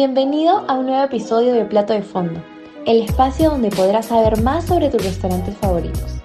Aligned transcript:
Bienvenido 0.00 0.64
a 0.68 0.74
un 0.74 0.86
nuevo 0.86 1.02
episodio 1.02 1.52
de 1.52 1.64
Plato 1.64 1.92
de 1.92 2.02
Fondo, 2.02 2.40
el 2.86 3.02
espacio 3.02 3.50
donde 3.50 3.68
podrás 3.68 4.06
saber 4.06 4.40
más 4.42 4.64
sobre 4.64 4.90
tus 4.90 5.02
restaurantes 5.04 5.56
favoritos, 5.56 6.20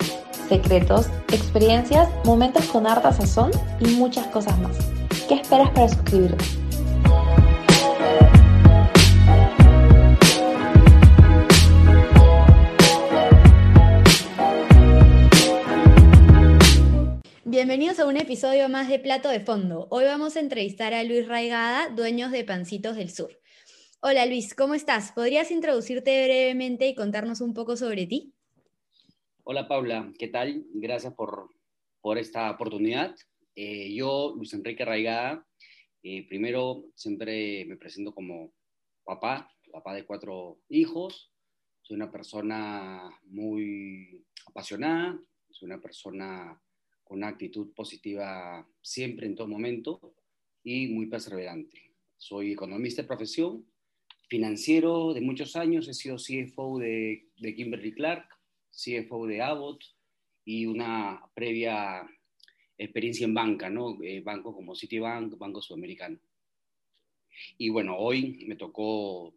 secretos, 0.48 1.08
experiencias, 1.32 2.08
momentos 2.24 2.66
con 2.66 2.86
harta 2.86 3.12
sazón 3.12 3.50
y 3.80 3.88
muchas 3.96 4.28
cosas 4.28 4.60
más. 4.60 4.78
¿Qué 5.28 5.34
esperas 5.34 5.72
para 5.72 5.90
suscribirte? 5.90 6.46
Bienvenidos 17.44 17.98
a 18.00 18.06
un 18.06 18.18
episodio 18.18 18.70
más 18.70 18.88
de 18.88 19.00
Plato 19.00 19.30
de 19.30 19.40
Fondo. 19.40 19.88
Hoy 19.90 20.06
vamos 20.06 20.36
a 20.36 20.42
entrevistar 20.42 20.94
a 20.94 21.04
Luis 21.04 21.28
Raigada, 21.28 21.90
dueños 21.90 22.32
de 22.32 22.44
Pancitos 22.44 22.98
del 22.98 23.10
Sur. 23.10 23.43
Hola 24.06 24.26
Luis, 24.26 24.54
¿cómo 24.54 24.74
estás? 24.74 25.14
¿Podrías 25.14 25.50
introducirte 25.50 26.26
brevemente 26.26 26.90
y 26.90 26.94
contarnos 26.94 27.40
un 27.40 27.54
poco 27.54 27.78
sobre 27.78 28.06
ti? 28.06 28.34
Hola 29.46 29.66
Paula, 29.70 30.12
¿qué 30.20 30.28
tal? 30.28 30.66
Gracias 30.74 31.14
por, 31.14 31.52
por 32.02 32.18
esta 32.18 32.52
oportunidad. 32.52 33.16
Eh, 33.56 33.94
yo, 33.94 34.34
Luis 34.36 34.54
Enrique 34.54 34.84
Raigada, 34.84 35.48
eh, 36.04 36.28
primero 36.28 36.84
siempre 36.96 37.64
me 37.64 37.78
presento 37.78 38.14
como 38.14 38.52
papá, 39.06 39.50
papá 39.72 39.94
de 39.94 40.06
cuatro 40.06 40.60
hijos. 40.68 41.32
Soy 41.82 41.96
una 41.96 42.12
persona 42.12 43.10
muy 43.28 44.22
apasionada, 44.48 45.18
soy 45.50 45.68
una 45.68 45.80
persona 45.80 46.62
con 47.06 47.20
una 47.20 47.30
actitud 47.30 47.74
positiva 47.74 48.68
siempre, 48.82 49.28
en 49.28 49.36
todo 49.36 49.48
momento, 49.48 50.14
y 50.62 50.90
muy 50.90 51.06
perseverante. 51.06 51.94
Soy 52.18 52.52
economista 52.52 53.02
de 53.02 53.08
profesión, 53.08 53.66
financiero 54.28 55.14
de 55.14 55.22
muchos 55.22 55.56
años, 55.56 55.88
he 55.88 55.94
sido 55.94 56.18
CFO 56.18 56.80
de, 56.80 57.30
Kimberly 57.56 57.94
Clark, 57.94 58.28
CFO 58.72 59.28
de 59.28 59.42
Abbott 59.42 59.84
y 60.46 60.66
una 60.66 61.22
previa 61.34 62.08
experiencia 62.78 63.26
en 63.26 63.34
banca, 63.34 63.70
¿no? 63.70 63.98
Eh, 64.02 64.22
bancos 64.22 64.56
como 64.56 64.76
Citibank, 64.76 65.38
Banco 65.38 65.62
Sudamericano. 65.62 66.20
Y 67.58 67.70
bueno, 67.70 67.98
hoy 67.98 68.46
me 68.48 68.56
tocó 68.56 69.34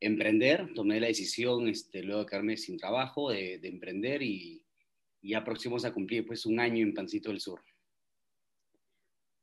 emprender, 0.00 0.72
tomé 0.74 1.00
la 1.00 1.06
decisión, 1.06 1.68
este, 1.68 2.02
luego 2.02 2.24
de 2.24 2.26
quedarme 2.26 2.56
sin 2.56 2.76
trabajo, 2.76 3.30
de, 3.30 3.58
de 3.58 3.68
emprender 3.68 4.22
y, 4.22 4.64
y 5.20 5.30
ya 5.30 5.44
próximos 5.44 5.84
a 5.84 5.92
cumplir 5.92 6.26
pues 6.26 6.44
un 6.44 6.58
año 6.58 6.82
en 6.82 6.92
Pancito 6.92 7.30
del 7.30 7.40
Sur. 7.40 7.62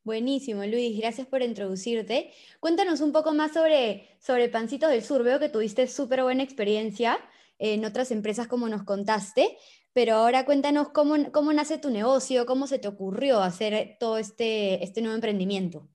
Buenísimo, 0.09 0.65
Luis, 0.65 0.97
gracias 0.97 1.27
por 1.27 1.43
introducirte. 1.43 2.31
Cuéntanos 2.59 2.99
un 3.01 3.11
poco 3.11 3.31
más 3.31 3.53
sobre, 3.53 4.07
sobre 4.19 4.49
Pancitos 4.49 4.89
del 4.89 5.03
Sur. 5.03 5.23
Veo 5.23 5.39
que 5.39 5.49
tuviste 5.49 5.85
súper 5.85 6.23
buena 6.23 6.41
experiencia 6.41 7.19
en 7.59 7.85
otras 7.85 8.09
empresas 8.09 8.47
como 8.47 8.67
nos 8.67 8.81
contaste, 8.81 9.55
pero 9.93 10.15
ahora 10.15 10.45
cuéntanos 10.45 10.89
cómo, 10.89 11.31
cómo 11.31 11.53
nace 11.53 11.77
tu 11.77 11.91
negocio, 11.91 12.47
cómo 12.47 12.65
se 12.65 12.79
te 12.79 12.87
ocurrió 12.87 13.39
hacer 13.39 13.97
todo 13.99 14.17
este, 14.17 14.83
este 14.83 15.01
nuevo 15.01 15.13
emprendimiento. 15.13 15.87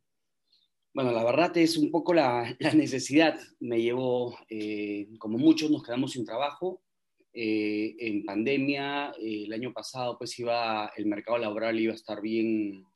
Bueno, 0.92 1.11
la 1.11 1.25
verdad 1.25 1.57
es 1.57 1.77
un 1.77 1.91
poco 1.91 2.15
la, 2.15 2.55
la 2.61 2.73
necesidad. 2.73 3.37
Me 3.59 3.83
llevó, 3.83 4.39
eh, 4.48 5.09
como 5.19 5.39
muchos, 5.39 5.73
nos 5.73 5.83
quedamos 5.83 6.12
sin 6.12 6.25
trabajo. 6.25 6.85
Eh, 7.33 7.97
en 7.98 8.25
pandemia, 8.25 9.12
eh, 9.20 9.47
el 9.47 9.53
año 9.53 9.73
pasado, 9.73 10.17
pues 10.17 10.39
iba, 10.39 10.92
el 10.97 11.07
mercado 11.07 11.37
laboral 11.37 11.81
iba 11.81 11.92
a 11.92 11.97
estar 11.97 12.20
bien 12.20 12.87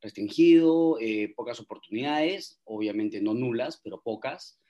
restringido, 0.00 0.98
eh, 1.00 1.32
pocas 1.34 1.60
oportunidades, 1.60 2.60
obviamente 2.64 3.20
no 3.20 3.34
nulas, 3.34 3.80
pero 3.82 4.02
pocas. 4.02 4.60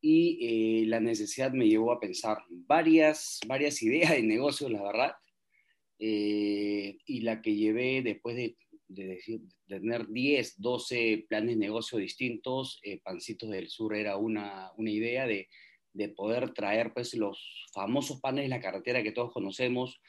Y 0.00 0.38
eh, 0.82 0.86
la 0.86 1.00
necesidad 1.00 1.52
me 1.52 1.68
llevó 1.68 1.92
a 1.92 2.00
pensar 2.00 2.38
varias, 2.50 3.40
varias 3.46 3.82
ideas 3.82 4.10
de 4.12 4.22
negocios, 4.22 4.70
la 4.70 4.82
verdad. 4.82 5.12
Eh, 5.98 6.98
y 7.06 7.20
la 7.22 7.40
que 7.40 7.54
llevé 7.54 8.02
después 8.02 8.36
de, 8.36 8.56
tener 9.66 10.06
10, 10.06 10.60
12 10.60 11.26
planes 11.28 11.56
de 11.56 11.56
negocio 11.56 11.98
distintos, 11.98 12.80
Pancitos 13.02 13.50
del 13.50 13.68
Sur 13.68 13.96
era 13.96 14.16
una, 14.16 14.70
una 14.76 14.90
idea 14.90 15.26
de, 15.26 15.48
de, 15.92 16.08
poder 16.10 16.52
traer 16.52 16.92
pues, 16.94 17.14
los 17.14 17.66
famosos 17.72 18.20
panes 18.20 18.44
de 18.44 18.48
la 18.48 18.60
carretera 18.60 19.02
que 19.02 19.10
todos 19.10 19.32
conocemos. 19.32 20.00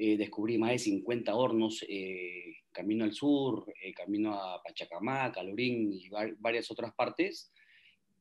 Eh, 0.00 0.16
descubrí 0.16 0.58
más 0.58 0.70
de 0.70 0.78
50 0.78 1.34
hornos 1.34 1.84
eh, 1.88 2.58
camino 2.70 3.02
al 3.02 3.12
sur, 3.12 3.66
eh, 3.82 3.92
camino 3.92 4.32
a 4.32 4.62
Pachacamac, 4.62 5.34
Calorín 5.34 5.92
y 5.92 6.08
va 6.08 6.24
varias 6.38 6.70
otras 6.70 6.94
partes. 6.94 7.52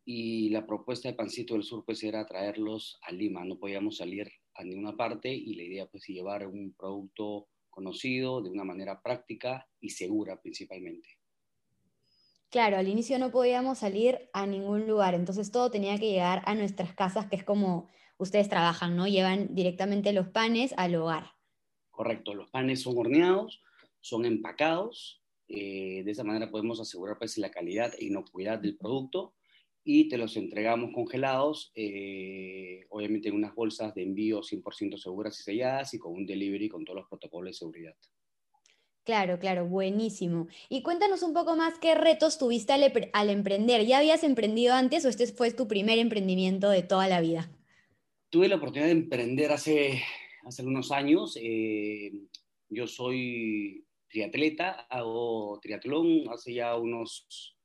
Y 0.04 0.50
la 0.50 0.66
propuesta 0.66 1.08
de 1.08 1.14
Pancito 1.14 1.54
del 1.54 1.62
Sur 1.62 1.86
pues 1.86 2.04
era 2.04 2.26
traerlos 2.26 2.98
a 3.04 3.12
Lima, 3.12 3.46
no 3.46 3.60
podíamos 3.60 3.98
salir 3.98 4.28
a 4.56 4.64
ninguna 4.64 4.98
parte 4.98 5.32
y 5.32 5.54
la 5.54 5.64
idea 5.64 5.86
pues 5.86 6.08
llevar 6.08 6.48
un 6.48 6.74
producto 6.74 7.48
conocido 7.70 8.42
de 8.42 8.50
una 8.50 8.64
manera 8.64 9.00
práctica 9.00 9.70
y 9.80 9.92
segura 9.92 10.42
principalmente. 10.42 11.08
Claro, 12.50 12.78
al 12.78 12.88
inicio 12.88 13.20
no 13.20 13.30
podíamos 13.30 13.78
salir 13.78 14.32
a 14.34 14.48
ningún 14.48 14.88
lugar, 14.88 15.14
entonces 15.14 15.52
todo 15.52 15.70
tenía 15.70 16.00
que 16.00 16.10
llegar 16.10 16.42
a 16.48 16.56
nuestras 16.56 16.96
casas, 16.96 17.28
que 17.28 17.36
es 17.36 17.44
como 17.44 17.88
ustedes 18.18 18.50
trabajan, 18.50 18.96
¿no? 18.96 19.08
Llevan 19.08 19.54
directamente 19.54 20.12
los 20.12 20.28
panes 20.30 20.74
al 20.76 20.96
hogar. 20.96 21.37
Correcto, 21.98 22.36
los 22.36 22.52
panes 22.52 22.84
son 22.84 22.96
horneados, 22.96 23.64
son 24.02 24.26
empacados, 24.26 25.20
eh, 25.48 26.04
de 26.06 26.12
esa 26.12 26.24
manera 26.24 26.52
podemos 26.52 26.80
asegurar 26.80 27.18
pues, 27.18 27.40
la 27.40 27.50
calidad 27.50 27.92
e 27.98 28.06
inocuidad 28.06 28.60
del 28.60 28.78
producto 28.78 29.34
y 29.84 30.08
te 30.08 30.20
los 30.20 30.38
entregamos 30.38 30.92
congelados, 30.94 31.72
eh, 31.74 32.86
obviamente 32.90 33.30
en 33.30 33.36
unas 33.36 33.56
bolsas 33.56 33.96
de 33.96 34.04
envío 34.04 34.44
100% 34.44 35.00
seguras 35.00 35.40
y 35.40 35.44
selladas 35.44 35.92
y 35.96 35.98
con 35.98 36.14
un 36.14 36.28
delivery 36.28 36.70
con 36.70 36.86
todos 36.86 36.98
los 37.00 37.10
protocolos 37.10 37.50
de 37.50 37.54
seguridad. 37.56 37.96
Claro, 39.04 39.40
claro, 39.40 39.66
buenísimo. 39.66 40.50
Y 40.70 40.84
cuéntanos 40.84 41.24
un 41.24 41.34
poco 41.34 41.56
más 41.56 41.80
qué 41.80 41.96
retos 41.96 42.38
tuviste 42.38 42.74
al, 42.74 43.10
al, 43.12 43.30
emprender. 43.32 43.88
¿Ya 43.88 43.98
habías 43.98 44.24
emprendido 44.24 44.76
antes 44.76 45.04
o 45.04 45.10
este 45.10 45.26
fue 45.26 45.52
tu 45.52 45.68
primer 45.68 45.98
emprendimiento 45.98 46.70
de 46.70 46.84
toda 46.84 47.08
la 47.08 47.22
vida? 47.22 47.50
Tuve 48.30 48.50
la 48.50 48.58
oportunidad 48.58 48.86
de 48.86 48.92
emprender 48.92 49.52
hace, 49.52 50.04
hace 50.46 50.64
unos 50.66 50.92
años. 50.92 51.38
Eh, 51.42 52.12
yo 52.70 52.88
soy 52.88 53.86
triatleta, 54.10 54.88
hago 54.90 55.60
triatlón 55.62 56.30
hace 56.30 56.54
ya 56.54 56.76
unos, 56.76 57.56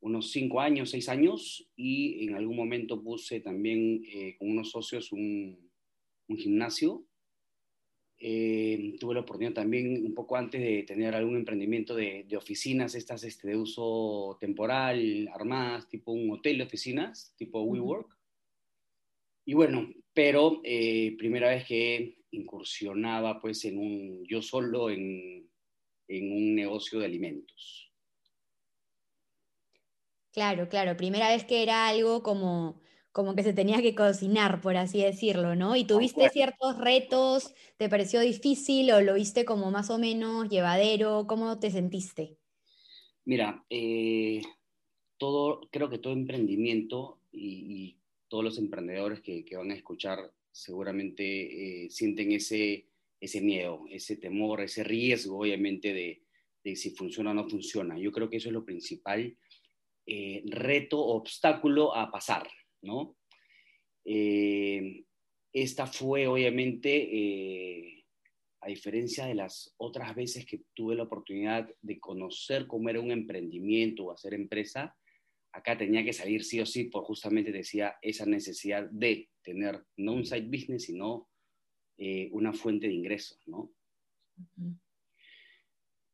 unos 0.00 0.30
cinco 0.30 0.60
años, 0.60 0.90
seis 0.90 1.08
años, 1.08 1.68
y 1.76 2.26
en 2.26 2.34
algún 2.34 2.56
momento 2.56 3.02
puse 3.02 3.40
también 3.40 4.02
eh, 4.06 4.36
con 4.38 4.50
unos 4.50 4.70
socios 4.70 5.12
un, 5.12 5.70
un 6.28 6.36
gimnasio. 6.36 7.06
Eh, 8.16 8.96
tuve 9.00 9.14
la 9.14 9.20
oportunidad 9.20 9.54
también, 9.54 10.04
un 10.04 10.14
poco 10.14 10.36
antes 10.36 10.60
de 10.60 10.84
tener 10.84 11.14
algún 11.14 11.36
emprendimiento 11.36 11.94
de, 11.94 12.24
de 12.24 12.36
oficinas, 12.36 12.94
estas 12.94 13.24
este, 13.24 13.48
de 13.48 13.56
uso 13.56 14.38
temporal, 14.40 15.28
armadas, 15.34 15.88
tipo 15.88 16.12
un 16.12 16.30
hotel 16.30 16.58
de 16.58 16.64
oficinas, 16.64 17.34
tipo 17.36 17.62
WeWork. 17.62 18.06
Uh 18.06 18.10
-huh. 18.10 18.18
Y 19.46 19.54
bueno, 19.54 19.92
pero 20.14 20.60
eh, 20.64 21.14
primera 21.18 21.48
vez 21.50 21.66
que 21.66 22.18
incursionaba 22.30 23.40
pues 23.40 23.64
en 23.64 23.78
un, 23.78 24.24
yo 24.26 24.40
solo 24.40 24.90
en, 24.90 25.50
en 26.08 26.32
un 26.32 26.54
negocio 26.54 27.00
de 27.00 27.06
alimentos. 27.06 27.92
Claro, 30.32 30.68
claro, 30.68 30.96
primera 30.96 31.28
vez 31.28 31.44
que 31.44 31.62
era 31.62 31.86
algo 31.86 32.22
como, 32.24 32.80
como 33.12 33.36
que 33.36 33.44
se 33.44 33.52
tenía 33.52 33.80
que 33.82 33.94
cocinar, 33.94 34.60
por 34.60 34.76
así 34.76 35.00
decirlo, 35.00 35.54
¿no? 35.54 35.76
Y 35.76 35.84
tuviste 35.84 36.28
ciertos 36.28 36.76
retos, 36.78 37.54
¿te 37.76 37.88
pareció 37.88 38.20
difícil 38.20 38.90
o 38.90 39.00
lo 39.00 39.14
viste 39.14 39.44
como 39.44 39.70
más 39.70 39.90
o 39.90 39.98
menos 39.98 40.48
llevadero? 40.48 41.26
¿Cómo 41.28 41.60
te 41.60 41.70
sentiste? 41.70 42.38
Mira, 43.24 43.64
eh, 43.70 44.42
todo, 45.18 45.60
creo 45.70 45.88
que 45.88 45.98
todo 45.98 46.12
emprendimiento 46.12 47.20
y, 47.30 47.48
y 47.48 48.03
todos 48.34 48.46
los 48.46 48.58
emprendedores 48.58 49.20
que, 49.20 49.44
que, 49.44 49.56
van 49.56 49.70
a 49.70 49.76
escuchar 49.76 50.18
seguramente 50.50 51.84
eh, 51.84 51.88
sienten 51.88 52.32
ese, 52.32 52.88
miedo, 53.40 53.84
ese 53.88 54.16
temor, 54.16 54.60
ese 54.60 54.82
riesgo, 54.82 55.38
obviamente, 55.38 55.94
de, 55.94 56.24
de, 56.64 56.74
si 56.74 56.90
funciona 56.90 57.30
o 57.30 57.34
no 57.34 57.48
funciona. 57.48 57.96
Yo 57.96 58.10
creo 58.10 58.28
que 58.28 58.38
eso 58.38 58.48
es 58.48 58.52
lo 58.52 58.64
principal 58.64 59.38
eh, 60.04 60.42
reto, 60.46 60.98
obstáculo 60.98 61.94
a 61.94 62.10
pasar, 62.10 62.48
¿no? 62.82 63.16
Eh, 64.04 65.04
esta 65.52 65.86
fue, 65.86 66.26
obviamente, 66.26 66.90
eh, 66.90 68.04
a 68.62 68.66
diferencia 68.66 69.26
de 69.26 69.36
las 69.36 69.72
otras 69.76 70.12
veces 70.16 70.44
que 70.44 70.62
tuve 70.74 70.96
la 70.96 71.04
oportunidad 71.04 71.70
de 71.82 72.00
conocer 72.00 72.66
cómo 72.66 72.88
era 72.88 72.98
un 72.98 73.12
emprendimiento 73.12 74.06
o 74.06 74.10
hacer 74.10 74.34
empresa, 74.34 74.96
acá 75.54 75.78
tenía 75.78 76.04
que 76.04 76.12
salir 76.12 76.44
sí 76.44 76.60
o 76.60 76.66
sí 76.66 76.84
por 76.84 77.04
justamente 77.04 77.52
decía 77.52 77.96
esa 78.02 78.26
necesidad 78.26 78.88
de 78.90 79.30
tener 79.42 79.84
no 79.96 80.12
un 80.12 80.26
side 80.26 80.48
business, 80.48 80.84
sino 80.84 81.28
eh, 81.96 82.28
una 82.32 82.52
fuente 82.52 82.88
de 82.88 82.94
ingresos, 82.94 83.40
¿no? 83.46 83.72
Uh 84.36 84.42
-huh. 84.56 84.78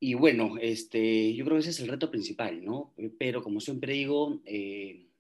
Y 0.03 0.15
bueno, 0.15 0.57
este, 0.59 1.35
yo 1.35 1.45
creo 1.45 1.57
que 1.57 1.61
ese 1.61 1.71
es 1.71 1.81
el 1.81 1.89
reto 1.89 2.11
principal, 2.11 2.65
¿no? 2.65 2.95
Pero 3.19 3.43
como 3.43 3.61
siempre 3.61 3.93
digo, 3.93 4.41
eh, 4.47 5.11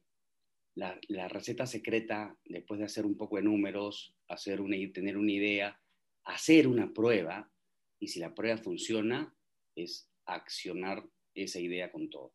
la, 0.74 0.98
receta 1.28 1.66
secreta, 1.66 2.34
después 2.46 2.80
de 2.80 2.86
hacer 2.86 3.04
un 3.04 3.14
poco 3.18 3.36
de 3.36 3.42
números, 3.42 4.16
hacer 4.28 4.62
una, 4.62 4.76
tener 4.94 5.18
una 5.18 5.32
idea, 5.32 5.78
hacer 6.24 6.66
una 6.66 6.94
prueba, 6.94 7.52
y 7.98 8.08
si 8.08 8.20
la 8.20 8.34
prueba 8.34 8.56
funciona, 8.56 9.34
es 9.76 10.08
accionar 10.24 11.06
esa 11.34 11.60
idea 11.60 11.92
con 11.92 12.08
todo. 12.08 12.32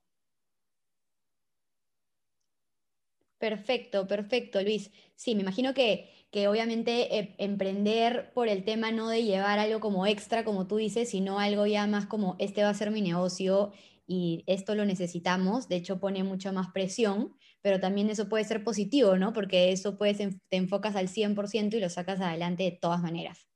Perfecto, 3.45 4.07
perfecto, 4.07 4.59
Luis. 4.63 4.89
Sí, 5.13 5.35
me 5.35 5.43
imagino 5.43 5.75
que, 5.75 6.09
que 6.31 6.47
obviamente 6.47 7.15
eh, 7.15 7.35
emprender 7.37 8.31
por 8.33 8.47
el 8.47 8.63
tema 8.63 8.91
no 8.91 9.07
de 9.07 9.23
llevar 9.23 9.59
algo 9.59 9.79
como 9.79 10.07
extra, 10.07 10.43
como 10.43 10.65
tú 10.65 10.77
dices, 10.77 11.11
sino 11.11 11.37
algo 11.37 11.67
ya 11.67 11.85
más 11.85 12.07
como 12.07 12.35
este 12.39 12.63
va 12.63 12.69
a 12.69 12.73
ser 12.73 12.89
mi 12.89 13.03
negocio 13.03 13.71
y 14.07 14.43
esto 14.47 14.73
lo 14.73 14.83
necesitamos, 14.83 15.69
de 15.69 15.75
hecho 15.75 15.99
pone 15.99 16.23
mucha 16.23 16.51
más 16.51 16.71
presión, 16.73 17.35
pero 17.61 17.79
también 17.79 18.09
eso 18.09 18.29
puede 18.29 18.45
ser 18.45 18.63
positivo, 18.63 19.15
¿no? 19.15 19.31
Porque 19.31 19.71
eso 19.71 19.95
puedes, 19.95 20.17
te 20.17 20.57
enfocas 20.57 20.95
al 20.95 21.07
100% 21.07 21.75
y 21.75 21.79
lo 21.79 21.89
sacas 21.89 22.21
adelante 22.21 22.63
de 22.63 22.71
todas 22.71 23.03
maneras. 23.03 23.47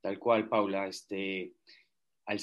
Tal 0.00 0.18
cual, 0.18 0.48
Paula, 0.48 0.86
este, 0.86 1.52
al 2.24 2.38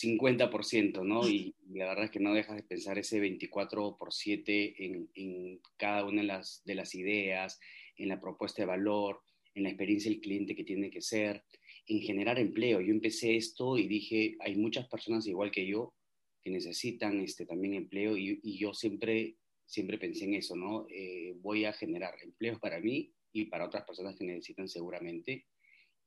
150%, 0.00 1.04
¿no? 1.04 1.28
Y, 1.28 1.54
la 1.70 1.86
verdad 1.86 2.06
es 2.06 2.10
que 2.10 2.20
no 2.20 2.34
dejas 2.34 2.56
de 2.56 2.62
pensar 2.62 2.98
ese 2.98 3.20
24 3.20 3.96
por 3.98 4.12
7 4.12 4.84
en, 4.84 5.10
en 5.14 5.60
cada 5.76 6.04
una 6.04 6.22
de 6.22 6.28
las, 6.28 6.62
de 6.64 6.74
las 6.74 6.94
ideas, 6.94 7.60
en 7.96 8.08
la 8.08 8.20
propuesta 8.20 8.62
de 8.62 8.66
valor, 8.66 9.20
en 9.54 9.64
la 9.64 9.70
experiencia 9.70 10.10
del 10.10 10.20
cliente 10.20 10.56
que 10.56 10.64
tiene 10.64 10.90
que 10.90 11.02
ser, 11.02 11.44
en 11.86 12.00
generar 12.00 12.38
empleo. 12.38 12.80
Yo 12.80 12.92
empecé 12.92 13.36
esto 13.36 13.76
y 13.76 13.86
dije, 13.86 14.36
hay 14.40 14.56
muchas 14.56 14.88
personas 14.88 15.26
igual 15.26 15.50
que 15.50 15.66
yo 15.66 15.94
que 16.42 16.50
necesitan 16.50 17.20
este, 17.20 17.46
también 17.46 17.74
empleo 17.74 18.16
y, 18.16 18.58
yo 18.58 18.72
siempre, 18.72 19.36
siempre 19.66 19.98
pensé 19.98 20.24
en 20.24 20.34
eso, 20.34 20.54
¿no? 20.54 20.86
Eh, 20.88 21.34
voy 21.40 21.64
a 21.64 21.72
generar 21.72 22.14
empleos 22.22 22.60
para 22.60 22.80
mí 22.80 23.12
y 23.32 23.46
para 23.46 23.66
otras 23.66 23.84
personas 23.84 24.16
que 24.16 24.24
necesitan 24.24 24.68
seguramente. 24.68 25.46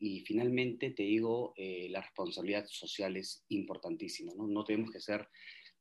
Y 0.01 0.19
finalmente 0.21 0.91
te 0.91 1.03
digo, 1.03 1.53
eh, 1.55 1.87
la 1.89 2.01
responsabilidad 2.01 2.65
social 2.67 3.15
es 3.15 3.45
importantísima, 3.47 4.33
¿no? 4.35 4.47
No 4.47 4.65
tenemos 4.65 4.91
que 4.91 4.99
ser 4.99 5.29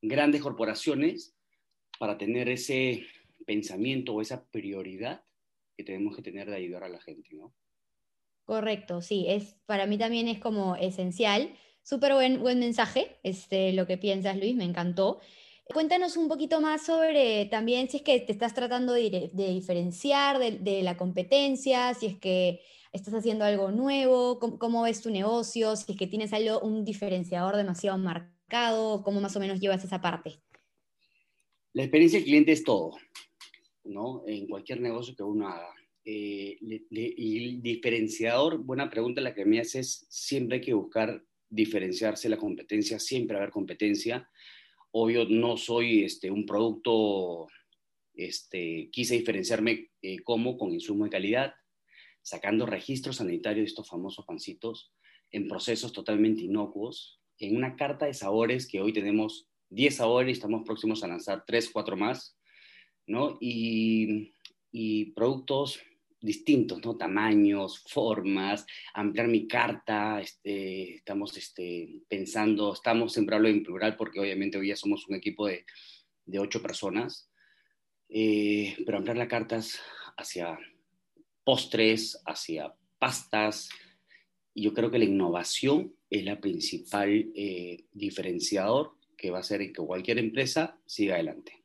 grandes 0.01 0.43
corporaciones 0.43 1.35
para 1.99 2.17
tener 2.17 2.49
ese 2.49 3.05
pensamiento 3.45 4.15
o 4.15 4.21
esa 4.21 4.45
prioridad 4.51 5.25
que 5.77 5.83
tenemos 5.83 6.15
que 6.15 6.23
tener 6.23 6.49
de 6.49 6.57
ayudar 6.57 6.85
a 6.85 6.89
la 6.89 7.01
gente, 7.01 7.31
¿no? 7.33 7.53
Correcto, 8.45 9.03
sí, 9.03 9.25
es, 9.29 9.57
para 9.67 9.87
mí 9.87 9.99
también 9.99 10.29
es 10.29 10.39
como 10.39 10.77
esencial 10.77 11.57
Súper 11.83 12.13
buen, 12.13 12.41
buen 12.41 12.59
mensaje, 12.61 13.17
este, 13.23 13.73
lo 13.73 13.87
que 13.87 13.97
piensas, 13.97 14.37
Luis, 14.37 14.55
me 14.55 14.65
encantó. 14.65 15.21
Cuéntanos 15.73 16.17
un 16.17 16.29
poquito 16.29 16.61
más 16.61 16.85
sobre 16.85 17.47
también 17.47 17.89
si 17.89 17.99
es 17.99 18.03
que 18.03 18.21
te 18.21 18.33
estás 18.33 18.55
tratando 18.55 18.93
de, 18.93 19.31
diferenciar 19.33 20.39
de, 20.39 20.83
la 20.83 20.97
competencia, 20.97 21.95
si 21.95 22.07
es 22.07 22.19
que 22.19 22.61
estás 22.93 23.15
haciendo 23.15 23.45
algo 23.45 23.71
nuevo, 23.71 24.39
cómo, 24.39 24.83
ves 24.83 25.01
tu 25.01 25.11
negocio, 25.11 25.77
si 25.77 25.93
es 25.93 25.99
que 25.99 26.07
tienes 26.07 26.33
algo, 26.33 26.61
un 26.61 26.85
diferenciador 26.85 27.57
demasiado 27.57 27.99
marcado, 27.99 29.03
cómo 29.03 29.21
más 29.21 29.37
o 29.37 29.41
menos 29.41 29.61
llevas 29.61 29.85
esa 29.85 30.01
parte. 30.01 30.41
La 31.73 31.83
experiencia 31.85 32.19
del 32.19 32.27
cliente 32.27 32.53
es 32.53 32.65
todo, 32.65 32.97
¿no? 33.85 34.25
En 34.27 34.49
cualquier 34.49 34.81
negocio 34.81 35.15
que 35.15 35.23
uno 35.23 35.49
haga. 35.49 35.73
Eh, 36.05 36.59
el 36.61 37.63
diferenciador, 37.63 38.59
buena 38.59 38.91
pregunta 38.91 39.21
la 39.21 39.35
que 39.35 39.45
me 39.45 39.61
haces, 39.61 40.07
siempre 40.09 40.57
hay 40.57 40.63
que 40.63 40.75
buscar 40.75 41.23
diferenciarse 41.49 42.29
la 42.29 42.39
competencia, 42.39 42.99
siempre 42.99 43.37
haber 43.37 43.51
competencia. 43.51 44.29
Obvio, 44.93 45.27
no 45.27 45.57
soy 45.57 46.05
este, 46.05 46.31
un 46.31 46.47
producto, 46.47 47.47
este, 48.15 48.89
quise 48.91 49.17
diferenciarme 49.17 49.91
eh, 50.03 50.19
como 50.21 50.57
con 50.57 50.73
insumo 50.73 51.05
de 51.05 51.11
calidad, 51.11 51.55
sacando 52.23 52.67
registros 52.67 53.17
sanitarios 53.17 53.65
de 53.65 53.69
estos 53.69 53.89
famosos 53.89 54.25
pancitos 54.25 54.93
en 55.31 55.49
procesos 55.49 55.93
totalmente 55.93 56.43
inocuos, 56.43 57.21
en 57.39 57.57
una 57.57 57.77
carta 57.77 58.07
de 58.07 58.15
sabores 58.15 58.69
que 58.69 58.81
hoy 58.81 58.93
tenemos 58.93 59.49
10 59.71 59.97
sabores 59.97 60.29
y 60.29 60.33
estamos 60.33 60.63
próximos 60.65 61.03
a 61.03 61.09
lanzar 61.09 61.45
3, 61.47 61.71
4 61.73 61.97
más, 61.97 62.37
¿no? 63.07 63.39
Y, 63.41 64.35
y 64.73 65.13
productos 65.13 65.81
distintos, 66.21 66.85
¿no? 66.85 66.97
Tamaños, 66.97 67.83
formas, 67.89 68.67
ampliar 68.93 69.29
mi 69.29 69.47
carta, 69.47 70.21
este, 70.21 70.97
estamos 70.97 71.37
este, 71.37 72.03
pensando, 72.09 72.73
estamos 72.73 73.13
siempre 73.13 73.37
hablo 73.37 73.49
en 73.49 73.63
plural 73.63 73.97
porque 73.97 74.21
obviamente 74.21 74.59
hoy 74.59 74.69
ya 74.69 74.77
somos 74.77 75.09
un 75.09 75.15
equipo 75.15 75.47
de, 75.47 75.65
de 76.27 76.39
ocho 76.39 76.61
personas, 76.61 77.31
eh, 78.09 78.77
pero 78.85 78.99
ampliar 78.99 79.17
las 79.17 79.29
cartas 79.29 79.81
hacia 80.17 80.59
postres, 81.45 82.21
hacia 82.27 82.75
pastas, 82.99 83.69
y 84.55 84.63
yo 84.63 84.75
creo 84.75 84.91
que 84.91 84.99
la 84.99 85.05
innovación 85.05 85.95
es 86.11 86.25
la 86.25 86.41
principal 86.41 87.31
eh, 87.35 87.85
diferenciador 87.93 88.97
que 89.17 89.31
va 89.31 89.39
a 89.39 89.41
hacer 89.41 89.61
que 89.73 89.83
cualquier 89.83 90.19
empresa 90.19 90.79
siga 90.87 91.15
adelante. 91.15 91.61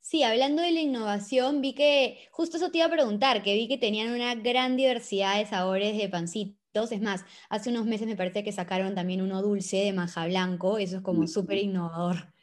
Sí, 0.00 0.22
hablando 0.22 0.60
de 0.60 0.70
la 0.70 0.82
innovación, 0.82 1.62
vi 1.62 1.74
que, 1.74 2.28
justo 2.30 2.58
eso 2.58 2.70
te 2.70 2.78
iba 2.78 2.86
a 2.86 2.90
preguntar, 2.90 3.42
que 3.42 3.54
vi 3.54 3.68
que 3.68 3.78
tenían 3.78 4.12
una 4.12 4.34
gran 4.34 4.76
diversidad 4.76 5.38
de 5.38 5.46
sabores 5.46 5.96
de 5.96 6.10
pancitos. 6.10 6.92
Es 6.92 7.00
más, 7.00 7.24
hace 7.48 7.70
unos 7.70 7.86
meses 7.86 8.06
me 8.06 8.14
parece 8.14 8.44
que 8.44 8.52
sacaron 8.52 8.94
también 8.94 9.22
uno 9.22 9.40
dulce 9.40 9.78
de 9.78 9.94
manja 9.94 10.26
blanco, 10.26 10.76
eso 10.76 10.98
es 10.98 11.02
como 11.02 11.26
súper 11.26 11.56
innovador. 11.56 12.34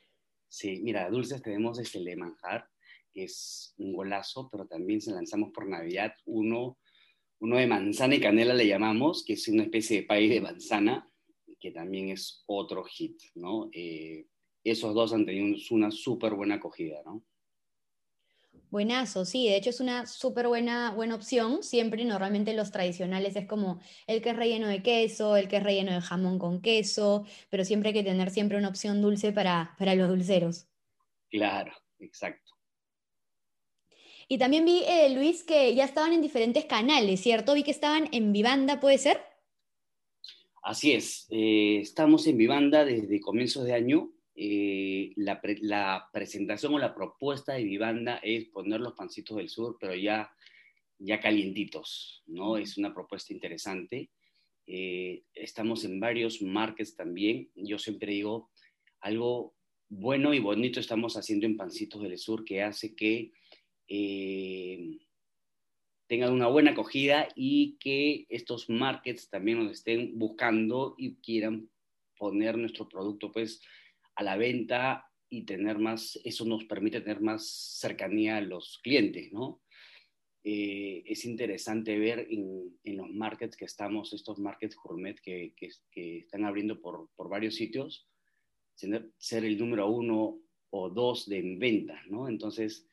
Sí, 0.49 0.81
mira, 0.81 1.07
dulces 1.11 1.43
tenemos 1.43 1.77
este 1.77 1.99
de 1.99 2.15
manjar, 2.15 2.67
es 3.13 3.73
un 3.77 3.93
golazo, 3.93 4.49
pero 4.51 4.67
también 4.67 5.01
se 5.01 5.11
lanzamos 5.11 5.51
por 5.51 5.67
Navidad 5.67 6.13
uno, 6.25 6.79
uno 7.39 7.57
de 7.57 7.67
manzana 7.67 8.15
y 8.15 8.19
canela 8.19 8.53
le 8.53 8.67
llamamos, 8.67 9.23
que 9.25 9.33
es 9.33 9.47
una 9.47 9.63
especie 9.63 10.01
de 10.01 10.07
pay 10.07 10.29
de 10.29 10.41
manzana, 10.41 11.09
que 11.59 11.71
también 11.71 12.09
es 12.09 12.43
otro 12.47 12.83
hit, 12.83 13.19
¿no? 13.35 13.69
Eh, 13.71 14.27
esos 14.63 14.93
dos 14.93 15.13
han 15.13 15.25
tenido 15.25 15.55
una 15.71 15.91
súper 15.91 16.33
buena 16.33 16.55
acogida, 16.55 17.01
¿no? 17.05 17.23
Buenazo, 18.71 19.25
sí, 19.25 19.49
de 19.49 19.57
hecho 19.57 19.69
es 19.69 19.81
una 19.81 20.05
súper 20.05 20.47
buena, 20.47 20.91
buena 20.91 21.15
opción. 21.15 21.61
Siempre, 21.61 22.05
normalmente 22.05 22.53
los 22.53 22.71
tradicionales 22.71 23.35
es 23.35 23.45
como 23.45 23.81
el 24.07 24.21
que 24.21 24.29
es 24.29 24.35
relleno 24.37 24.69
de 24.69 24.81
queso, 24.81 25.35
el 25.35 25.49
que 25.49 25.57
es 25.57 25.63
relleno 25.63 25.91
de 25.91 25.99
jamón 25.99 26.39
con 26.39 26.61
queso, 26.61 27.25
pero 27.49 27.65
siempre 27.65 27.89
hay 27.89 27.95
que 27.95 28.03
tener 28.03 28.29
siempre 28.29 28.57
una 28.57 28.69
opción 28.69 29.01
dulce 29.01 29.33
para, 29.33 29.75
para 29.77 29.93
los 29.93 30.07
dulceros. 30.07 30.69
Claro, 31.29 31.73
exacto. 31.99 32.53
Y 34.31 34.37
también 34.37 34.63
vi, 34.63 34.81
eh, 34.87 35.13
Luis, 35.13 35.43
que 35.43 35.75
ya 35.75 35.83
estaban 35.83 36.13
en 36.13 36.21
diferentes 36.21 36.63
canales, 36.63 37.19
¿cierto? 37.19 37.53
Vi 37.53 37.63
que 37.63 37.71
estaban 37.71 38.07
en 38.13 38.31
Vivanda, 38.31 38.79
¿puede 38.79 38.97
ser? 38.97 39.19
Así 40.63 40.93
es, 40.93 41.27
eh, 41.31 41.79
estamos 41.81 42.25
en 42.27 42.37
Vivanda 42.37 42.85
desde 42.85 43.19
comienzos 43.19 43.65
de 43.65 43.73
año. 43.73 44.13
Eh, 44.33 45.11
la, 45.17 46.09
presentación 46.13 46.73
o 46.73 46.79
la 46.79 46.95
propuesta 46.95 47.55
de 47.55 47.65
Vivanda 47.65 48.21
es 48.23 48.45
poner 48.45 48.79
los 48.79 48.93
pancitos 48.93 49.35
del 49.35 49.49
sur, 49.49 49.75
pero 49.77 49.95
ya, 49.95 50.31
ya 50.97 51.19
calientitos, 51.19 52.23
¿no? 52.25 52.55
Es 52.55 52.77
una 52.77 52.93
propuesta 52.93 53.33
interesante. 53.33 54.11
Eh, 54.65 55.23
estamos 55.33 55.83
en 55.83 55.99
varios 55.99 56.41
markets 56.41 56.95
también. 56.95 57.51
Yo 57.53 57.77
siempre 57.77 58.13
digo, 58.13 58.49
algo 59.01 59.57
bueno 59.89 60.33
y 60.33 60.39
bonito 60.39 60.79
estamos 60.79 61.17
haciendo 61.17 61.45
en 61.47 61.57
Pancitos 61.57 62.01
del 62.01 62.17
Sur 62.17 62.45
que 62.45 62.63
hace 62.63 62.95
que 62.95 63.33
eh, 63.93 64.99
tengan 66.07 66.31
una 66.31 66.47
buena 66.47 66.71
acogida 66.71 67.27
y 67.35 67.77
que 67.77 68.25
estos 68.29 68.69
markets 68.69 69.29
también 69.29 69.61
nos 69.61 69.73
estén 69.73 70.17
buscando 70.17 70.95
y 70.97 71.15
quieran 71.15 71.69
poner 72.17 72.57
nuestro 72.57 72.87
producto 72.87 73.33
pues 73.33 73.61
a 74.15 74.23
la 74.23 74.37
venta 74.37 75.11
y 75.29 75.43
tener 75.43 75.77
más, 75.77 76.17
eso 76.23 76.45
nos 76.45 76.63
permite 76.63 77.01
tener 77.01 77.19
más 77.19 77.45
cercanía 77.81 78.37
a 78.37 78.41
los 78.41 78.79
clientes, 78.81 79.33
¿no? 79.33 79.61
Eh, 80.45 81.03
es 81.05 81.25
interesante 81.25 81.99
ver 81.99 82.27
en, 82.29 82.79
en, 82.85 82.97
los 82.97 83.09
markets 83.09 83.57
que 83.57 83.65
estamos, 83.65 84.13
estos 84.13 84.39
markets 84.39 84.75
gourmet 84.75 85.19
que, 85.19 85.53
que, 85.55 86.17
están 86.17 86.45
abriendo 86.45 86.81
por, 86.81 87.09
por, 87.15 87.29
varios 87.29 87.55
sitios, 87.55 88.07
ser, 88.73 89.45
el 89.45 89.59
número 89.59 89.87
uno 89.89 90.39
o 90.69 90.89
dos 90.89 91.27
de 91.27 91.41
venta, 91.57 92.01
¿no? 92.07 92.27
Entonces, 92.27 92.87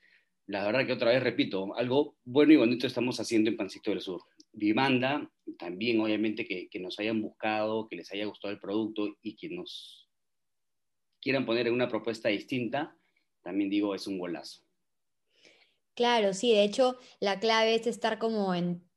la 0.48 0.64
verdad 0.64 0.86
que 0.86 0.94
otra 0.94 1.10
vez 1.10 1.22
repito, 1.22 1.74
algo 1.76 2.16
bueno 2.24 2.54
y 2.54 2.56
bonito 2.56 2.86
estamos 2.86 3.20
haciendo 3.20 3.50
en 3.50 3.56
Pancito 3.56 3.90
del 3.90 4.00
Sur. 4.00 4.22
Vivanda, 4.50 5.30
también 5.58 6.00
obviamente 6.00 6.46
que, 6.46 6.68
que 6.70 6.80
nos 6.80 6.98
hayan 6.98 7.20
buscado, 7.20 7.86
que 7.86 7.96
les 7.96 8.10
haya 8.12 8.24
gustado 8.24 8.52
el 8.52 8.58
producto 8.58 9.14
y 9.22 9.36
que 9.36 9.50
nos 9.50 10.08
quieran 11.20 11.44
poner 11.44 11.66
en 11.66 11.74
una 11.74 11.88
propuesta 11.88 12.30
distinta, 12.30 12.96
también 13.42 13.68
digo, 13.68 13.94
es 13.94 14.06
un 14.06 14.18
golazo. 14.18 14.62
Claro, 15.94 16.32
sí, 16.32 16.52
de 16.52 16.64
hecho, 16.64 16.96
la 17.20 17.40
clave 17.40 17.74
es 17.74 17.86
estar 17.86 18.18
como 18.18 18.54
en 18.54 18.88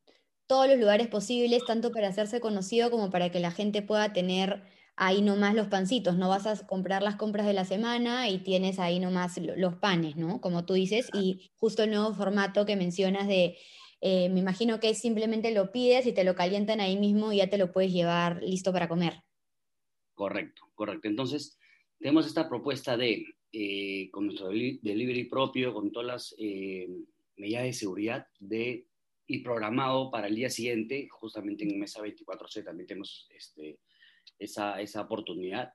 todos 0.47 0.69
los 0.69 0.79
lugares 0.79 1.09
posibles, 1.09 1.65
tanto 1.65 1.91
para 1.91 2.07
hacerse 2.07 2.39
conocido 2.39 2.89
como 2.91 3.09
para 3.09 3.29
que 3.29 3.41
la 3.41 3.51
gente 3.51 3.81
pueda 3.81 4.13
tener 4.13 4.63
ahí 5.01 5.23
nomás 5.23 5.55
los 5.55 5.67
pancitos, 5.67 6.15
no 6.15 6.29
vas 6.29 6.45
a 6.45 6.67
comprar 6.67 7.01
las 7.01 7.15
compras 7.15 7.47
de 7.47 7.53
la 7.53 7.65
semana 7.65 8.29
y 8.29 8.37
tienes 8.37 8.77
ahí 8.77 8.99
nomás 8.99 9.35
los 9.39 9.73
panes, 9.77 10.15
¿no? 10.15 10.39
Como 10.41 10.63
tú 10.63 10.75
dices, 10.75 11.09
y 11.11 11.49
justo 11.55 11.81
el 11.81 11.89
nuevo 11.89 12.13
formato 12.13 12.67
que 12.67 12.75
mencionas 12.75 13.27
de, 13.27 13.57
eh, 13.99 14.29
me 14.29 14.41
imagino 14.41 14.79
que 14.79 14.93
simplemente 14.93 15.51
lo 15.55 15.71
pides 15.71 16.05
y 16.05 16.13
te 16.13 16.23
lo 16.23 16.35
calientan 16.35 16.81
ahí 16.81 16.97
mismo 16.97 17.33
y 17.33 17.37
ya 17.37 17.49
te 17.49 17.57
lo 17.57 17.71
puedes 17.71 17.91
llevar 17.91 18.43
listo 18.43 18.71
para 18.71 18.87
comer. 18.87 19.15
Correcto, 20.13 20.61
correcto. 20.75 21.07
Entonces, 21.07 21.57
tenemos 21.97 22.27
esta 22.27 22.47
propuesta 22.47 22.95
de, 22.95 23.25
eh, 23.51 24.07
con 24.11 24.27
nuestro 24.27 24.49
delivery 24.49 25.23
propio, 25.23 25.73
con 25.73 25.91
todas 25.91 26.07
las 26.07 26.35
eh, 26.37 26.87
medidas 27.37 27.63
de 27.63 27.73
seguridad 27.73 28.27
de, 28.39 28.85
y 29.25 29.39
programado 29.39 30.11
para 30.11 30.27
el 30.27 30.35
día 30.35 30.51
siguiente, 30.51 31.07
justamente 31.09 31.63
en 31.63 31.79
Mesa 31.79 32.03
24C 32.03 32.63
también 32.63 32.85
tenemos 32.85 33.27
este, 33.31 33.79
esa, 34.41 34.81
esa 34.81 35.01
oportunidad. 35.01 35.73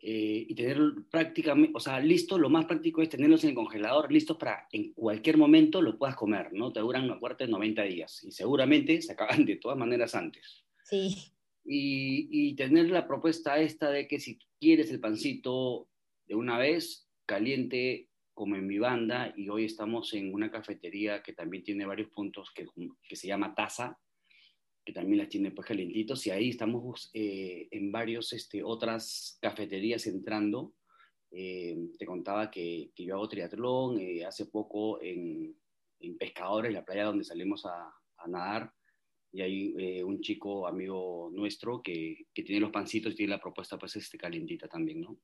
Eh, 0.00 0.46
y 0.48 0.54
tener 0.54 0.78
prácticamente, 1.10 1.72
o 1.74 1.80
sea, 1.80 1.98
listo, 1.98 2.36
lo 2.36 2.50
más 2.50 2.66
práctico 2.66 3.00
es 3.00 3.08
tenerlos 3.08 3.42
en 3.44 3.50
el 3.50 3.56
congelador, 3.56 4.12
listos 4.12 4.36
para 4.36 4.68
en 4.70 4.92
cualquier 4.92 5.38
momento 5.38 5.80
lo 5.80 5.96
puedas 5.96 6.14
comer, 6.14 6.52
¿no? 6.52 6.72
Te 6.72 6.80
duran, 6.80 7.10
acuérdate, 7.10 7.46
90 7.48 7.82
días 7.84 8.22
y 8.22 8.30
seguramente 8.30 9.00
se 9.00 9.12
acaban 9.12 9.46
de 9.46 9.56
todas 9.56 9.78
maneras 9.78 10.14
antes. 10.14 10.62
Sí. 10.84 11.32
Y, 11.64 12.28
y, 12.30 12.54
tener 12.54 12.90
la 12.90 13.06
propuesta 13.06 13.58
esta 13.58 13.88
de 13.88 14.06
que 14.06 14.20
si 14.20 14.38
quieres 14.60 14.90
el 14.90 15.00
pancito 15.00 15.88
de 16.26 16.34
una 16.34 16.58
vez, 16.58 17.08
caliente 17.24 18.10
como 18.34 18.56
en 18.56 18.66
mi 18.66 18.78
banda, 18.78 19.32
y 19.34 19.48
hoy 19.48 19.64
estamos 19.64 20.12
en 20.12 20.34
una 20.34 20.50
cafetería 20.50 21.22
que 21.22 21.32
también 21.32 21.64
tiene 21.64 21.86
varios 21.86 22.10
puntos 22.10 22.50
que, 22.54 22.66
que 23.08 23.16
se 23.16 23.28
llama 23.28 23.54
Taza, 23.54 23.98
que 24.84 24.92
también 24.92 25.18
las 25.18 25.28
tiene 25.28 25.50
pues 25.50 25.66
calientitos, 25.66 26.26
y 26.26 26.30
ahí 26.30 26.50
estamos 26.50 27.10
eh, 27.14 27.68
en 27.70 27.90
varios 27.90 28.32
este, 28.32 28.62
otras 28.62 29.38
cafeterías 29.40 30.06
entrando. 30.06 30.74
Eh, 31.30 31.76
te 31.98 32.06
contaba 32.06 32.50
que, 32.50 32.90
que, 32.94 33.04
yo 33.04 33.14
hago 33.14 33.28
triatlón, 33.28 33.98
eh, 33.98 34.24
hace 34.24 34.46
poco 34.46 35.00
en, 35.02 35.56
en, 36.00 36.18
Pescadores, 36.18 36.72
la 36.72 36.84
playa 36.84 37.04
donde 37.04 37.24
salimos 37.24 37.64
a, 37.66 37.92
nadar, 38.26 38.72
y 39.32 39.42
hay 39.42 40.02
un 40.02 40.22
chico 40.22 40.66
amigo 40.66 41.30
nuestro 41.34 41.82
que, 41.82 42.26
que, 42.32 42.42
tiene 42.42 42.60
los 42.60 42.70
pancitos 42.70 43.12
y 43.12 43.16
tiene 43.16 43.32
la 43.32 43.40
propuesta 43.40 43.76
pues 43.76 43.96
este 43.96 44.16
calientita 44.16 44.66
también, 44.66 45.02
¿no? 45.02 45.18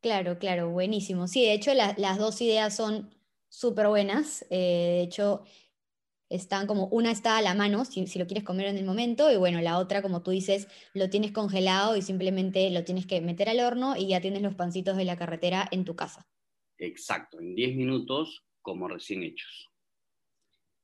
Claro, 0.00 0.38
claro, 0.38 0.70
buenísimo. 0.70 1.28
Sí, 1.28 1.42
de 1.42 1.52
hecho 1.52 1.74
la, 1.74 1.94
las 1.96 2.18
dos 2.18 2.40
ideas 2.40 2.74
son 2.74 3.14
súper 3.48 3.86
buenas. 3.86 4.44
de 4.50 5.02
hecho, 5.02 5.44
están 6.30 6.66
como, 6.66 6.86
una 6.88 7.10
está 7.10 7.36
a 7.38 7.42
la 7.42 7.54
mano, 7.54 7.84
si, 7.84 8.06
si, 8.06 8.18
lo 8.18 8.26
quieres 8.26 8.44
comer 8.44 8.66
en 8.66 8.76
el 8.76 8.84
momento, 8.84 9.30
y 9.30 9.36
bueno, 9.36 9.60
la 9.60 9.78
otra, 9.78 10.02
como 10.02 10.22
tú 10.22 10.30
dices, 10.30 10.68
lo 10.94 11.10
tienes 11.10 11.32
congelado 11.32 11.96
y 11.96 12.02
simplemente 12.02 12.70
lo 12.70 12.84
tienes 12.84 13.06
que 13.06 13.20
meter 13.20 13.48
al 13.48 13.60
horno 13.60 13.96
y 13.96 14.08
ya 14.08 14.20
tienes 14.20 14.42
los 14.42 14.54
pancitos 14.54 14.96
de 14.96 15.04
la 15.04 15.16
carretera 15.16 15.68
en 15.70 15.84
tu 15.84 15.96
casa. 15.96 16.26
Exacto, 16.78 17.40
en 17.40 17.54
10 17.54 17.76
minutos 17.76 18.44
como 18.62 18.88
recién 18.88 19.22
hechos. 19.22 19.68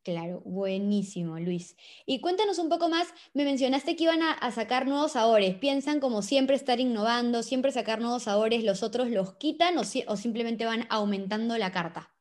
Claro, 0.03 0.43
buenísimo, 0.45 1.39
Luis. 1.39 1.77
Y 2.05 2.21
cuéntanos 2.21 2.59
un 2.59 2.69
poco 2.69 2.91
más, 2.91 3.09
me 3.33 3.45
mencionaste 3.45 3.97
que 3.97 4.05
iban 4.05 4.21
a, 4.21 4.33
a, 4.33 4.51
sacar 4.51 4.87
nuevos 4.87 5.13
sabores. 5.13 5.57
¿Piensan 5.57 5.99
como 5.99 6.21
siempre 6.21 6.57
estar 6.57 6.79
innovando, 6.79 7.43
siempre 7.43 7.73
sacar 7.73 8.03
nuevos 8.03 8.25
sabores, 8.25 8.65
los 8.65 8.83
otros 8.83 9.09
los 9.09 9.37
quitan 9.37 9.79
o, 9.79 9.85
si, 9.85 10.05
o 10.07 10.17
simplemente 10.17 10.67
van 10.67 10.87
aumentando 10.91 11.57
la 11.57 11.73
carta? 11.73 12.14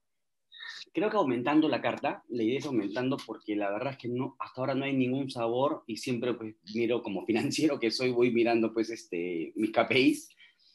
Creo 0.94 1.10
que 1.10 1.18
aumentando 1.18 1.68
la 1.68 1.82
carta, 1.82 2.24
la 2.30 2.44
idea 2.44 2.60
es 2.60 2.66
aumentando 2.66 3.18
porque 3.26 3.56
la 3.56 3.72
verdad 3.72 3.94
es 3.94 3.98
que 3.98 4.08
no, 4.08 4.36
hasta 4.40 4.62
ahora 4.62 4.76
no 4.76 4.86
hay 4.86 4.94
ningún 4.94 5.30
sabor 5.30 5.84
y 5.88 5.98
siempre 5.98 6.34
pues 6.36 6.56
miro 6.74 7.02
como 7.02 7.26
financiero 7.26 7.80
que 7.80 7.92
soy, 7.92 8.12
voy 8.12 8.32
mirando 8.32 8.74
pues 8.74 8.90
este, 8.92 9.52
mis 9.56 9.72
KPIs 9.72 10.30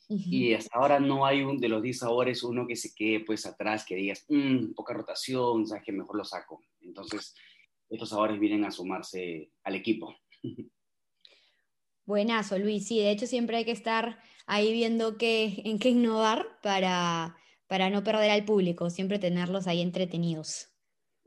uh 0.09 0.17
-huh. 0.17 0.27
y 0.27 0.55
hasta 0.55 0.77
ahora 0.77 0.99
no 0.99 1.25
hay 1.25 1.43
un 1.43 1.59
de 1.59 1.69
los 1.69 1.83
10 1.83 1.99
sabores 1.99 2.43
uno 2.43 2.67
que 2.67 2.77
se 2.77 2.95
quede 2.95 3.21
pues 3.21 3.47
atrás, 3.47 3.85
que 3.87 3.95
digas, 3.95 4.25
mmm, 4.29 4.75
poca 4.75 4.93
rotación, 4.93 5.67
sabes 5.67 5.85
que 5.85 5.93
mejor 5.93 6.17
lo 6.17 6.25
saco. 6.25 6.63
Entonces, 6.81 7.35
estos 7.89 8.09
sabores 8.09 8.41
vienen 8.41 8.65
a 8.65 8.71
sumarse 8.71 9.51
al 9.63 9.77
equipo. 9.77 10.15
Buenazo, 12.05 12.59
Luis. 12.59 12.89
Sí, 12.89 12.99
de 12.99 13.11
hecho 13.11 13.27
siempre 13.27 13.59
hay 13.59 13.65
que 13.65 13.71
estar 13.71 14.19
ahí 14.47 14.73
viendo 14.73 15.19
qué, 15.19 15.63
en 15.65 15.79
qué 15.79 15.91
innovar 15.91 16.59
para 16.63 17.38
para 17.69 17.91
no 17.91 18.03
perder 18.03 18.31
al 18.31 18.45
público, 18.45 18.91
siempre 18.91 19.19
tenerlos 19.19 19.67
ahí 19.67 19.81
entretenidos. 19.83 20.71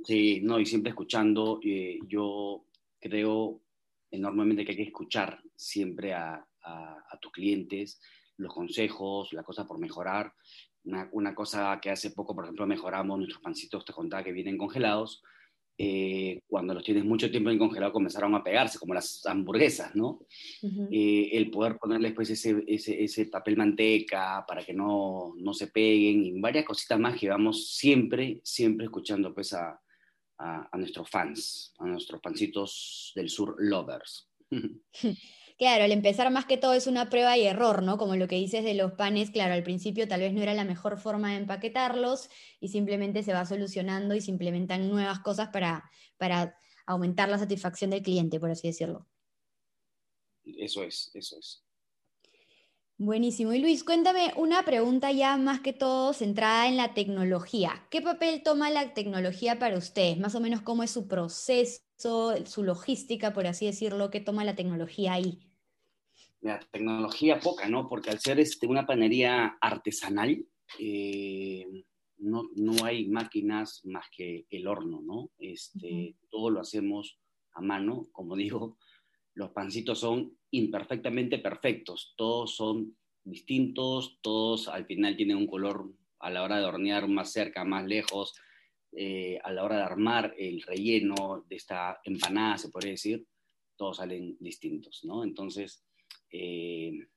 Sí, 0.03 0.41
no, 0.41 0.60
y 0.60 0.65
siempre 0.65 0.89
escuchando. 0.89 1.60
Eh, 1.63 2.00
yo 2.07 2.65
creo 3.00 3.62
enormemente 4.10 4.65
que 4.65 4.71
hay 4.71 4.77
que 4.77 4.83
escuchar 4.83 5.41
siempre 5.55 6.13
a, 6.13 6.45
tus 7.21 7.31
clientes, 7.31 8.01
los 8.38 8.51
consejos, 8.53 9.31
la 9.33 9.43
cosa 9.43 9.67
por 9.67 9.77
mejorar. 9.77 10.33
Una, 10.83 11.07
una, 11.12 11.36
cosa 11.36 11.79
que 11.79 11.91
hace 11.91 12.10
poco, 12.10 12.33
por 12.33 12.45
ejemplo, 12.45 12.65
mejoramos 12.65 13.19
nuestros 13.19 13.41
pancitos, 13.41 13.86
te 13.86 13.93
contaba 13.93 14.24
que 14.24 14.31
vienen 14.31 14.57
congelados. 14.57 15.21
Eh, 15.83 16.43
cuando 16.45 16.75
los 16.75 16.83
tienes 16.83 17.03
mucho 17.03 17.31
tiempo 17.31 17.50
en 17.50 17.57
congelado 17.57 17.91
comenzaron 17.91 18.35
a 18.35 18.43
pegarse, 18.43 18.77
como 18.77 18.93
las 18.93 19.25
hamburguesas, 19.25 19.95
¿no? 19.95 20.19
Uh 20.61 20.69
-huh. 20.69 20.88
eh, 20.91 21.29
el 21.33 21.50
poder 21.50 21.79
ponerles 21.79 22.13
pues 22.13 22.29
ese, 22.29 22.63
ese, 22.67 23.03
ese, 23.03 23.25
papel 23.25 23.57
manteca 23.57 24.45
para 24.47 24.63
que 24.63 24.75
no, 24.75 25.33
no, 25.38 25.55
se 25.55 25.67
peguen 25.67 26.23
y 26.23 26.39
varias 26.39 26.65
cositas 26.65 27.00
más 27.00 27.19
que 27.19 27.29
vamos 27.29 27.71
siempre, 27.75 28.41
siempre 28.43 28.85
escuchando 28.85 29.33
pues 29.33 29.53
a, 29.53 29.81
a, 30.38 30.69
a 30.71 30.77
nuestros 30.77 31.09
fans, 31.09 31.73
a 31.79 31.88
nuestros 31.88 32.21
pancitos 32.21 33.11
del 33.15 33.29
sur 33.29 33.55
lovers. 33.57 34.29
Claro, 35.61 35.83
al 35.83 35.91
empezar 35.91 36.31
más 36.31 36.45
que 36.45 36.57
todo 36.57 36.73
es 36.73 36.87
una 36.87 37.11
prueba 37.11 37.37
y 37.37 37.45
error, 37.45 37.83
¿no? 37.83 37.99
Como 37.99 38.15
lo 38.15 38.27
que 38.27 38.35
dices 38.35 38.63
de 38.63 38.73
los 38.73 38.93
panes, 38.93 39.29
claro, 39.29 39.53
al 39.53 39.61
principio 39.61 40.07
tal 40.07 40.21
vez 40.21 40.33
no 40.33 40.41
era 40.41 40.55
la 40.55 40.65
mejor 40.65 40.97
forma 40.97 41.29
de 41.29 41.37
empaquetarlos 41.37 42.31
y 42.59 42.69
simplemente 42.69 43.21
se 43.21 43.31
va 43.31 43.45
solucionando 43.45 44.15
y 44.15 44.21
se 44.21 44.31
implementan 44.31 44.89
nuevas 44.89 45.19
cosas 45.19 45.49
para, 45.49 45.87
para 46.17 46.57
aumentar 46.87 47.29
la 47.29 47.37
satisfacción 47.37 47.91
del 47.91 48.01
cliente, 48.01 48.39
por 48.39 48.49
así 48.49 48.69
decirlo. 48.69 49.07
Eso 50.43 50.81
es, 50.81 51.11
eso 51.13 51.37
es. 51.37 51.63
Buenísimo. 52.97 53.53
Y 53.53 53.59
Luis, 53.59 53.83
cuéntame 53.83 54.33
una 54.37 54.65
pregunta 54.65 55.11
ya 55.11 55.37
más 55.37 55.59
que 55.59 55.73
todo 55.73 56.13
centrada 56.13 56.69
en 56.69 56.77
la 56.77 56.95
tecnología. 56.95 57.87
¿Qué 57.91 58.01
papel 58.01 58.41
toma 58.41 58.71
la 58.71 58.95
tecnología 58.95 59.59
para 59.59 59.77
ustedes? 59.77 60.17
Más 60.17 60.33
o 60.33 60.39
menos 60.39 60.63
cómo 60.63 60.81
es 60.81 60.89
su 60.89 61.07
proceso, 61.07 61.83
su 62.47 62.63
logística, 62.63 63.31
por 63.31 63.45
así 63.45 63.67
decirlo, 63.67 64.09
¿qué 64.09 64.21
toma 64.21 64.43
la 64.43 64.55
tecnología 64.55 65.13
ahí? 65.13 65.50
La 66.41 66.60
tecnología 66.60 67.39
poca, 67.39 67.69
¿no? 67.69 67.88
Porque 67.88 68.10
al 68.10 68.19
ser 68.19 68.39
este, 68.39 68.67
una 68.67 68.86
panería 68.86 69.57
artesanal, 69.62 70.43
eh, 70.79 71.65
no, 72.17 72.50
no, 72.55 72.83
hay 72.83 73.07
máquinas 73.07 73.81
más 73.86 74.05
que 74.15 74.45
el 74.50 74.67
horno, 74.67 75.01
¿no? 75.01 75.31
Este, 75.38 75.88
uh 75.88 75.89
-huh. 75.89 76.15
Todo 76.29 76.50
lo 76.50 76.60
hacemos 76.60 77.19
a 77.53 77.62
mano, 77.62 78.07
como 78.12 78.36
digo, 78.36 78.77
los 79.33 79.51
pancitos 79.51 80.00
son 80.00 80.38
imperfectamente 80.51 81.39
perfectos, 81.39 82.13
todos 82.17 82.55
son 82.55 82.98
distintos, 83.24 84.19
todos 84.21 84.67
al 84.67 84.86
final 84.86 85.15
tienen 85.15 85.38
un 85.38 85.48
color 85.48 85.93
a 86.19 86.29
la 86.29 86.43
hora 86.43 86.57
de 86.60 86.65
hornear 86.65 87.07
más 87.07 87.31
cerca, 87.31 87.63
más 87.63 87.86
lejos, 87.86 88.33
eh, 88.93 89.39
a 89.43 89.51
la 89.51 89.63
hora 89.63 89.77
de 89.77 89.83
armar 89.83 90.33
el 90.38 90.62
relleno 90.63 91.45
de 91.48 91.55
esta 91.55 92.01
empanada, 92.03 92.57
se 92.57 92.69
podría 92.69 92.91
decir, 92.91 93.25
todos 93.77 93.98
salen 93.98 94.38
distintos, 94.39 95.01
¿no? 95.03 95.24
Entonces, 95.24 95.83
eh, 96.31 97.07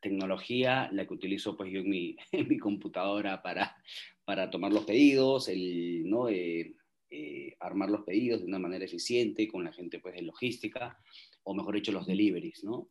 tecnología, 0.00 0.88
la 0.92 1.06
que 1.06 1.14
utilizo 1.14 1.56
pues 1.56 1.72
yo 1.72 1.80
en 1.80 1.90
mi, 1.90 2.16
en 2.32 2.48
mi 2.48 2.58
computadora 2.58 3.42
para, 3.42 3.76
para, 4.24 4.50
tomar 4.50 4.72
los 4.72 4.84
pedidos, 4.84 5.48
el, 5.48 6.08
¿no? 6.08 6.28
Eh, 6.28 6.74
eh, 7.10 7.56
armar 7.60 7.88
los 7.88 8.04
pedidos 8.04 8.40
de 8.40 8.46
una 8.46 8.58
manera 8.58 8.84
eficiente 8.84 9.48
con 9.48 9.64
la 9.64 9.72
gente 9.72 9.98
pues 9.98 10.14
de 10.14 10.22
logística, 10.22 10.98
o 11.42 11.54
mejor 11.54 11.74
dicho, 11.74 11.90
los 11.90 12.06
deliveries, 12.06 12.62
¿no? 12.64 12.90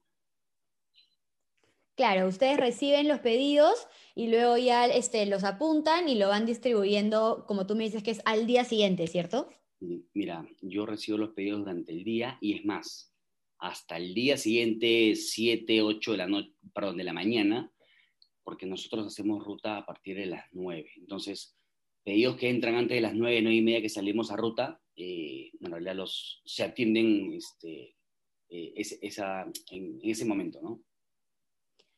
Claro, 1.96 2.28
ustedes 2.28 2.58
reciben 2.58 3.08
los 3.08 3.20
pedidos 3.20 3.88
y 4.16 4.28
luego 4.28 4.58
ya 4.58 4.86
este, 4.86 5.26
los 5.26 5.44
apuntan 5.44 6.10
y 6.10 6.16
lo 6.16 6.30
van 6.30 6.46
distribuyendo, 6.46 7.46
como 7.48 7.66
tú 7.66 7.76
me 7.76 7.86
dices 7.86 8.04
que 8.04 8.12
es 8.12 8.22
al 8.26 8.46
día 8.46 8.64
siguiente, 8.64 9.08
¿cierto? 9.08 9.50
Mira, 10.14 10.48
yo 10.62 10.86
recibo 10.86 11.18
los 11.18 11.34
pedidos 11.34 11.60
durante 11.60 11.92
el 11.92 12.04
día 12.04 12.38
y 12.42 12.54
es 12.56 12.66
más, 12.66 13.17
hasta 13.60 13.98
el 13.98 14.14
día 14.14 14.38
siguiente, 14.38 15.16
7, 15.16 15.82
8 15.82 16.12
de 16.12 16.18
la, 16.18 16.28
noche, 16.28 16.52
perdón, 16.74 16.98
de 16.98 17.04
la 17.04 17.14
mañana, 17.14 17.72
porque 18.44 18.66
nosotros 18.66 19.08
hacemos 19.08 19.44
ruta 19.44 19.78
a 19.78 19.86
partir 19.86 20.18
de 20.18 20.28
las 20.28 20.46
9. 20.52 20.92
Entonces, 20.98 21.58
pedidos 22.04 22.38
que 22.38 22.50
entran 22.50 22.76
antes 22.76 22.96
de 22.96 23.02
las 23.02 23.16
9, 23.16 23.42
9 23.42 23.56
y 23.56 23.62
media 23.62 23.82
que 23.82 23.90
salimos 23.90 24.32
a 24.32 24.38
ruta, 24.38 24.82
eh, 24.96 25.52
en 25.60 25.72
realidad 25.72 25.96
los, 25.96 26.42
se 26.46 26.64
atienden 26.64 27.34
este, 27.34 27.96
eh, 28.50 28.74
ese, 28.76 28.98
esa, 29.02 29.46
en, 29.72 30.00
ese 30.02 30.26
momento, 30.26 30.62
¿no? 30.62 30.84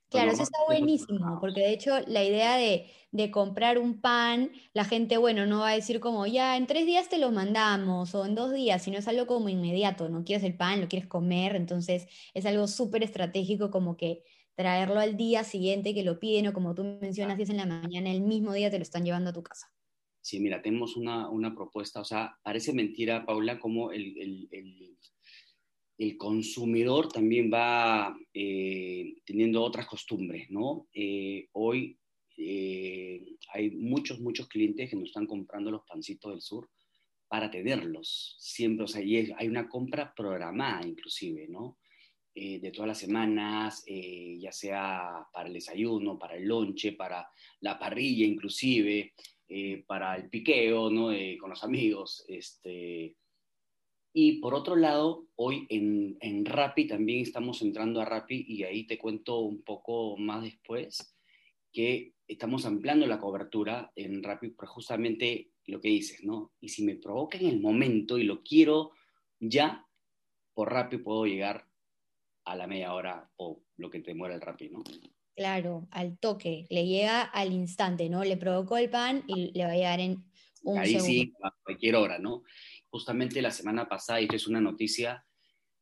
Claro, 0.09 0.31
eso 0.31 0.41
está 0.41 0.57
buenísimo, 0.65 1.37
porque 1.39 1.61
de 1.61 1.71
hecho 1.71 1.99
la 2.07 2.23
idea 2.23 2.57
de, 2.57 2.89
comprar 3.31 3.77
un 3.77 4.01
pan, 4.01 4.51
la 4.73 4.83
gente, 4.83 5.17
bueno, 5.17 5.45
no 5.45 5.59
va 5.59 5.69
a 5.69 5.75
decir 5.75 5.99
como, 5.99 6.25
ya, 6.25 6.57
en 6.57 6.65
tres 6.65 6.87
días 6.87 7.09
te 7.09 7.19
lo 7.19 7.31
mandamos 7.31 8.15
o 8.15 8.25
en 8.25 8.33
dos 8.33 8.51
días, 8.51 8.83
sino 8.83 8.97
es 8.97 9.07
algo 9.07 9.27
como 9.27 9.49
inmediato, 9.49 10.09
no 10.09 10.23
quieres 10.23 10.43
el 10.43 10.55
pan, 10.55 10.81
lo 10.81 10.87
quieres 10.87 11.07
comer, 11.07 11.55
entonces 11.55 12.07
es 12.33 12.45
algo 12.47 12.67
súper 12.67 13.03
estratégico 13.03 13.69
como 13.69 13.97
que 13.97 14.23
traerlo 14.55 14.99
al 14.99 15.15
día 15.15 15.43
siguiente 15.43 15.93
que 15.93 16.03
lo 16.03 16.19
piden 16.19 16.47
o 16.47 16.53
como 16.53 16.73
tú 16.73 16.83
mencionas, 16.83 17.37
si 17.37 17.43
es 17.43 17.49
en 17.51 17.57
la 17.57 17.67
mañana, 17.67 18.11
el 18.11 18.21
mismo 18.21 18.53
día 18.53 18.71
te 18.71 18.77
lo 18.77 18.83
están 18.83 19.05
llevando 19.05 19.29
a 19.29 19.33
tu 19.33 19.43
casa. 19.43 19.71
Sí, 20.21 20.39
mira, 20.39 20.61
tenemos 20.61 20.97
una, 20.97 21.55
propuesta, 21.55 22.01
o 22.01 22.05
sea, 22.05 22.37
parece 22.43 22.73
mentira, 22.73 23.25
Paula, 23.25 23.59
como 23.59 23.91
el 23.91 24.17
el 24.17 24.49
consumidor 26.17 27.11
también 27.11 27.51
va 27.53 28.17
eh, 28.33 29.15
teniendo 29.25 29.61
otras 29.61 29.85
costumbres, 29.85 30.49
¿no? 30.49 30.87
Eh, 30.93 31.49
hoy 31.51 31.99
eh, 32.37 33.35
hay 33.53 33.71
muchos, 33.71 34.21
muchos 34.21 34.47
clientes 34.47 34.89
que 34.89 34.95
nos 34.95 35.09
están 35.09 35.25
comprando 35.25 35.69
los 35.71 35.83
pancitos 35.85 36.31
del 36.31 36.41
sur 36.41 36.69
para 37.27 37.51
tenerlos 37.51 38.37
siempre, 38.39 38.85
o 38.85 38.87
sea, 38.87 39.01
hay 39.01 39.47
una 39.47 39.67
compra 39.67 40.13
programada 40.15 40.87
inclusive, 40.87 41.47
¿no? 41.47 41.77
de 42.33 42.71
todas 42.71 42.87
las 42.87 42.99
semanas, 42.99 43.83
ya 43.85 44.53
sea 44.53 45.27
para 45.33 45.49
el 45.49 45.53
desayuno, 45.53 46.17
para 46.17 46.37
el 46.37 46.47
lonche, 46.47 46.93
para 46.93 47.27
la 47.59 47.77
parrilla 47.77 48.25
inclusive, 48.25 49.13
para 49.85 50.15
el 50.15 50.29
piqueo, 50.29 50.89
¿no? 50.89 51.07
con 51.37 51.49
los 51.49 51.61
amigos, 51.65 52.23
este, 52.29 53.17
y 54.13 54.39
por 54.39 54.53
otro 54.55 54.75
lado, 54.75 55.27
hoy 55.35 55.67
en, 55.69 56.17
en 56.19 56.45
Rappi 56.45 56.87
también 56.87 57.21
estamos 57.21 57.61
entrando 57.61 58.01
a 58.01 58.05
Rappi 58.05 58.45
y 58.47 58.63
ahí 58.63 58.87
te 58.87 58.97
cuento 58.97 59.39
un 59.39 59.61
poco 59.61 60.17
más 60.17 60.43
después 60.43 61.15
que 61.71 62.13
estamos 62.27 62.65
ampliando 62.65 63.05
la 63.05 63.19
cobertura 63.19 63.91
en 63.95 64.23
Rappi 64.23 64.49
por 64.49 64.67
justamente 64.67 65.51
lo 65.65 65.79
que 65.79 65.89
dices, 65.89 66.23
¿no? 66.23 66.51
Y 66.59 66.69
si 66.69 66.83
me 66.83 66.95
provoca 66.95 67.37
en 67.37 67.47
el 67.47 67.61
momento 67.61 68.17
y 68.17 68.23
lo 68.23 68.41
quiero 68.41 68.91
ya, 69.39 69.85
por 70.53 70.71
Rappi 70.71 70.97
puedo 70.97 71.25
llegar 71.25 71.67
a 72.45 72.55
la 72.55 72.67
media 72.67 72.93
hora 72.93 73.29
o 73.37 73.61
lo 73.77 73.89
que 73.89 73.99
te 73.99 74.15
muera 74.15 74.35
el 74.35 74.41
Rappi, 74.41 74.69
¿no? 74.69 74.83
Claro, 75.35 75.87
al 75.91 76.17
toque, 76.17 76.65
le 76.69 76.85
llega 76.85 77.21
al 77.21 77.53
instante, 77.53 78.09
¿no? 78.09 78.23
Le 78.23 78.35
provocó 78.35 78.77
el 78.77 78.89
pan 78.89 79.23
y 79.27 79.51
le 79.57 79.63
va 79.63 79.71
a 79.71 79.75
llegar 79.75 79.99
en 79.99 80.25
un 80.63 80.77
Ahí 80.77 80.91
segundo. 80.93 81.07
sí, 81.07 81.33
a 81.43 81.51
cualquier 81.63 81.95
hora, 81.95 82.19
¿no? 82.19 82.43
justamente 82.89 83.41
la 83.41 83.51
semana 83.51 83.87
pasada, 83.87 84.19
y 84.21 84.25
esto 84.25 84.35
es 84.35 84.47
una 84.47 84.61
noticia, 84.61 85.25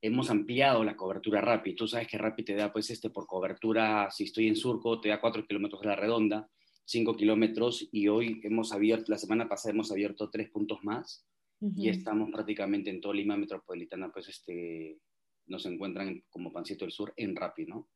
hemos 0.01 0.29
ampliado 0.29 0.83
la 0.83 0.95
cobertura 0.95 1.41
Rappi. 1.41 1.73
Tú 1.73 1.87
sabes 1.87 2.07
que 2.07 2.17
Rappi 2.17 2.43
te 2.43 2.55
da, 2.55 2.71
pues, 2.71 2.89
este, 2.89 3.09
por 3.09 3.25
cobertura, 3.25 4.09
si 4.11 4.25
estoy 4.25 4.47
en 4.47 4.55
Surco, 4.55 4.99
te 4.99 5.09
da 5.09 5.21
4 5.21 5.45
kilómetros 5.45 5.81
de 5.81 5.87
la 5.87 5.95
redonda, 5.95 6.49
5 6.85 7.15
kilómetros, 7.15 7.87
y 7.91 8.07
hoy 8.07 8.39
hemos 8.43 8.71
abierto, 8.73 9.11
la 9.11 9.17
semana 9.17 9.47
pasada 9.47 9.73
hemos 9.73 9.91
abierto 9.91 10.29
tres 10.29 10.49
puntos 10.49 10.79
más, 10.83 11.25
y 11.59 11.89
estamos 11.89 12.29
prácticamente 12.31 12.91
en 12.91 13.01
toda 13.01 13.15
Lima 13.15 13.35
metropolitana, 13.35 14.11
pues, 14.11 14.29
este, 14.29 14.99
nos 15.47 15.65
encuentran 15.65 16.23
como 16.29 16.53
Pancito 16.53 16.85
del 16.85 16.91
Sur 16.91 17.13
en 17.15 17.35
Rappi, 17.35 17.65
¿no? 17.65 17.89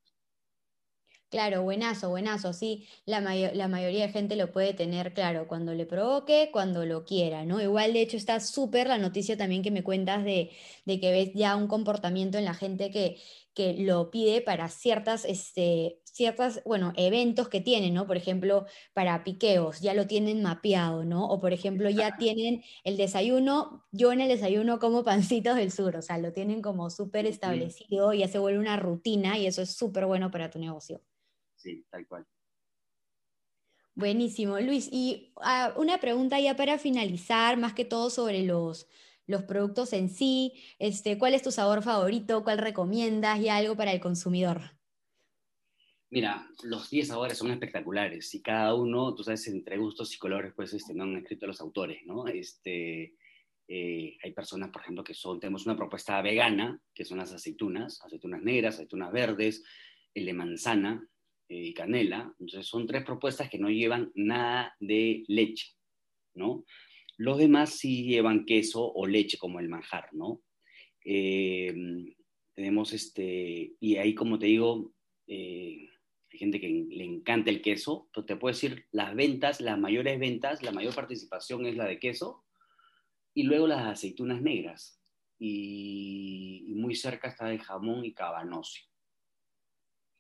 Claro, 1.31 1.63
buenazo, 1.63 2.09
buenazo, 2.09 2.51
sí, 2.51 2.89
la, 3.05 3.21
la, 3.21 3.67
mayoría 3.69 4.05
de 4.05 4.11
gente 4.11 4.35
lo 4.35 4.51
puede 4.51 4.73
tener 4.73 5.13
claro 5.13 5.47
cuando 5.47 5.73
le 5.73 5.85
provoque, 5.85 6.49
cuando 6.51 6.85
lo 6.85 7.05
quiera, 7.05 7.45
¿no? 7.45 7.61
Igual, 7.61 7.93
de 7.93 8.01
hecho, 8.01 8.17
está 8.17 8.41
súper 8.41 8.87
la 8.87 8.97
noticia 8.97 9.37
también 9.37 9.61
que 9.63 9.71
me 9.71 9.81
cuentas 9.81 10.25
de, 10.25 10.51
que 10.85 11.11
ves 11.11 11.31
ya 11.33 11.55
un 11.55 11.67
comportamiento 11.69 12.37
en 12.37 12.43
la 12.43 12.53
gente 12.53 12.91
que, 12.91 13.17
que 13.53 13.75
lo 13.75 14.11
pide 14.11 14.41
para 14.41 14.67
ciertas, 14.67 15.23
este, 15.23 16.01
ciertas, 16.03 16.61
bueno, 16.65 16.91
eventos 16.97 17.47
que 17.47 17.61
tienen, 17.61 17.93
¿no? 17.93 18.07
Por 18.07 18.17
ejemplo, 18.17 18.65
para 18.93 19.23
piqueos, 19.23 19.79
ya 19.79 19.93
lo 19.93 20.07
tienen 20.07 20.41
mapeado, 20.43 21.05
¿no? 21.05 21.25
O 21.29 21.39
por 21.39 21.53
ejemplo, 21.53 21.89
ya 21.89 22.17
tienen 22.17 22.61
el 22.83 22.97
desayuno, 22.97 23.85
yo 23.93 24.11
en 24.11 24.19
el 24.19 24.27
desayuno 24.27 24.79
como 24.79 25.03
pancitos 25.05 25.55
del 25.55 25.71
sur, 25.71 25.95
o 25.95 26.01
sea, 26.01 26.17
lo 26.17 26.33
tienen 26.33 26.61
como 26.61 26.89
súper 26.89 27.25
establecido, 27.25 28.13
ya 28.13 28.27
se 28.27 28.37
vuelve 28.37 28.59
una 28.59 28.75
rutina 28.75 29.37
y 29.37 29.45
eso 29.45 29.61
es 29.61 29.73
súper 29.73 30.05
bueno 30.05 30.29
para 30.29 30.49
tu 30.49 30.59
negocio 30.59 31.01
sí, 31.61 31.85
tal 31.89 32.07
cual. 32.07 32.25
Buenísimo, 33.93 34.59
Luis. 34.59 34.87
Y 34.91 35.33
ah, 35.37 35.73
una 35.77 35.99
pregunta 35.99 36.39
ya 36.39 36.55
para 36.55 36.77
finalizar, 36.77 37.57
más 37.57 37.73
que 37.73 37.85
todo 37.85 38.09
sobre 38.09 38.43
los, 38.43 38.87
los 39.27 39.43
productos 39.43 39.93
en 39.93 40.09
sí. 40.09 40.53
Este, 40.79 41.17
¿Cuál 41.17 41.33
es 41.33 41.41
tu 41.41 41.51
sabor 41.51 41.83
favorito? 41.83 42.43
¿Cuál 42.43 42.57
recomiendas? 42.57 43.39
Y 43.39 43.49
algo 43.49 43.75
para 43.75 43.91
el 43.91 43.99
consumidor. 43.99 44.61
Mira, 46.09 46.45
los 46.63 46.89
10 46.89 47.07
sabores 47.07 47.37
son 47.37 47.51
espectaculares 47.51 48.33
y 48.35 48.41
cada 48.41 48.75
uno, 48.75 49.15
tú 49.15 49.23
sabes, 49.23 49.47
entre 49.47 49.77
gustos 49.77 50.13
y 50.13 50.17
colores, 50.17 50.51
pues 50.53 50.73
este, 50.73 50.93
no 50.93 51.03
han 51.03 51.15
escrito 51.15 51.47
los 51.47 51.61
autores, 51.61 52.05
¿no? 52.05 52.27
Este, 52.27 53.15
eh, 53.67 54.17
hay 54.21 54.33
personas, 54.33 54.71
por 54.71 54.81
ejemplo, 54.81 55.05
que 55.05 55.13
son, 55.13 55.39
tenemos 55.39 55.65
una 55.65 55.77
propuesta 55.77 56.21
vegana, 56.21 56.81
que 56.93 57.05
son 57.05 57.19
las 57.19 57.31
aceitunas, 57.31 58.01
aceitunas 58.03 58.41
negras, 58.41 58.75
aceitunas 58.75 59.13
verdes, 59.13 59.63
el 60.13 60.25
de 60.25 60.33
manzana, 60.33 61.07
y 61.51 61.69
eh, 61.69 61.73
canela. 61.73 62.33
Entonces 62.39 62.67
son 62.67 62.87
tres 62.87 63.03
propuestas 63.03 63.49
que 63.49 63.59
no 63.59 63.69
llevan 63.69 64.11
nada 64.15 64.75
de 64.79 65.23
leche, 65.27 65.73
¿no? 66.33 66.65
Los 67.17 67.37
demás 67.37 67.77
sí 67.77 68.05
llevan 68.05 68.45
queso 68.45 68.91
o 68.91 69.05
leche 69.05 69.37
como 69.37 69.59
el 69.59 69.69
manjar, 69.69 70.09
¿no? 70.13 70.41
Eh, 71.03 71.73
tenemos 72.53 72.93
este, 72.93 73.73
y 73.79 73.97
ahí 73.97 74.15
como 74.15 74.39
te 74.39 74.47
digo, 74.47 74.93
eh, 75.27 75.89
hay 76.31 76.39
gente 76.39 76.59
que 76.59 76.69
le 76.89 77.03
encanta 77.03 77.49
el 77.49 77.61
queso, 77.61 78.09
pero 78.13 78.25
te 78.25 78.35
puedo 78.37 78.53
decir, 78.53 78.85
las 78.91 79.13
ventas, 79.15 79.59
las 79.59 79.77
mayores 79.77 80.19
ventas, 80.19 80.63
la 80.63 80.71
mayor 80.71 80.95
participación 80.95 81.65
es 81.65 81.75
la 81.75 81.85
de 81.85 81.99
queso 81.99 82.45
y 83.33 83.43
luego 83.43 83.67
las 83.67 83.85
aceitunas 83.85 84.41
negras. 84.41 84.99
Y, 85.43 86.65
y 86.67 86.75
muy 86.75 86.95
cerca 86.95 87.27
está 87.27 87.47
de 87.47 87.57
jamón 87.57 88.05
y 88.05 88.13
cabanosio 88.13 88.90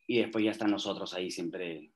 y 0.07 0.19
después 0.19 0.43
ya 0.43 0.51
están 0.51 0.71
los 0.71 0.85
otros 0.85 1.13
ahí 1.13 1.31
siempre, 1.31 1.91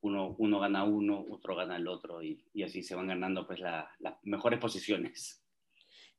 uno, 0.00 0.34
uno 0.38 0.60
gana 0.60 0.84
uno, 0.84 1.24
otro 1.30 1.56
gana 1.56 1.76
el 1.76 1.88
otro 1.88 2.22
y, 2.22 2.44
así 2.62 2.82
se 2.82 2.94
van 2.94 3.08
ganando 3.08 3.46
pues 3.46 3.60
las 3.60 3.86
mejores 4.22 4.58
posiciones. 4.58 5.42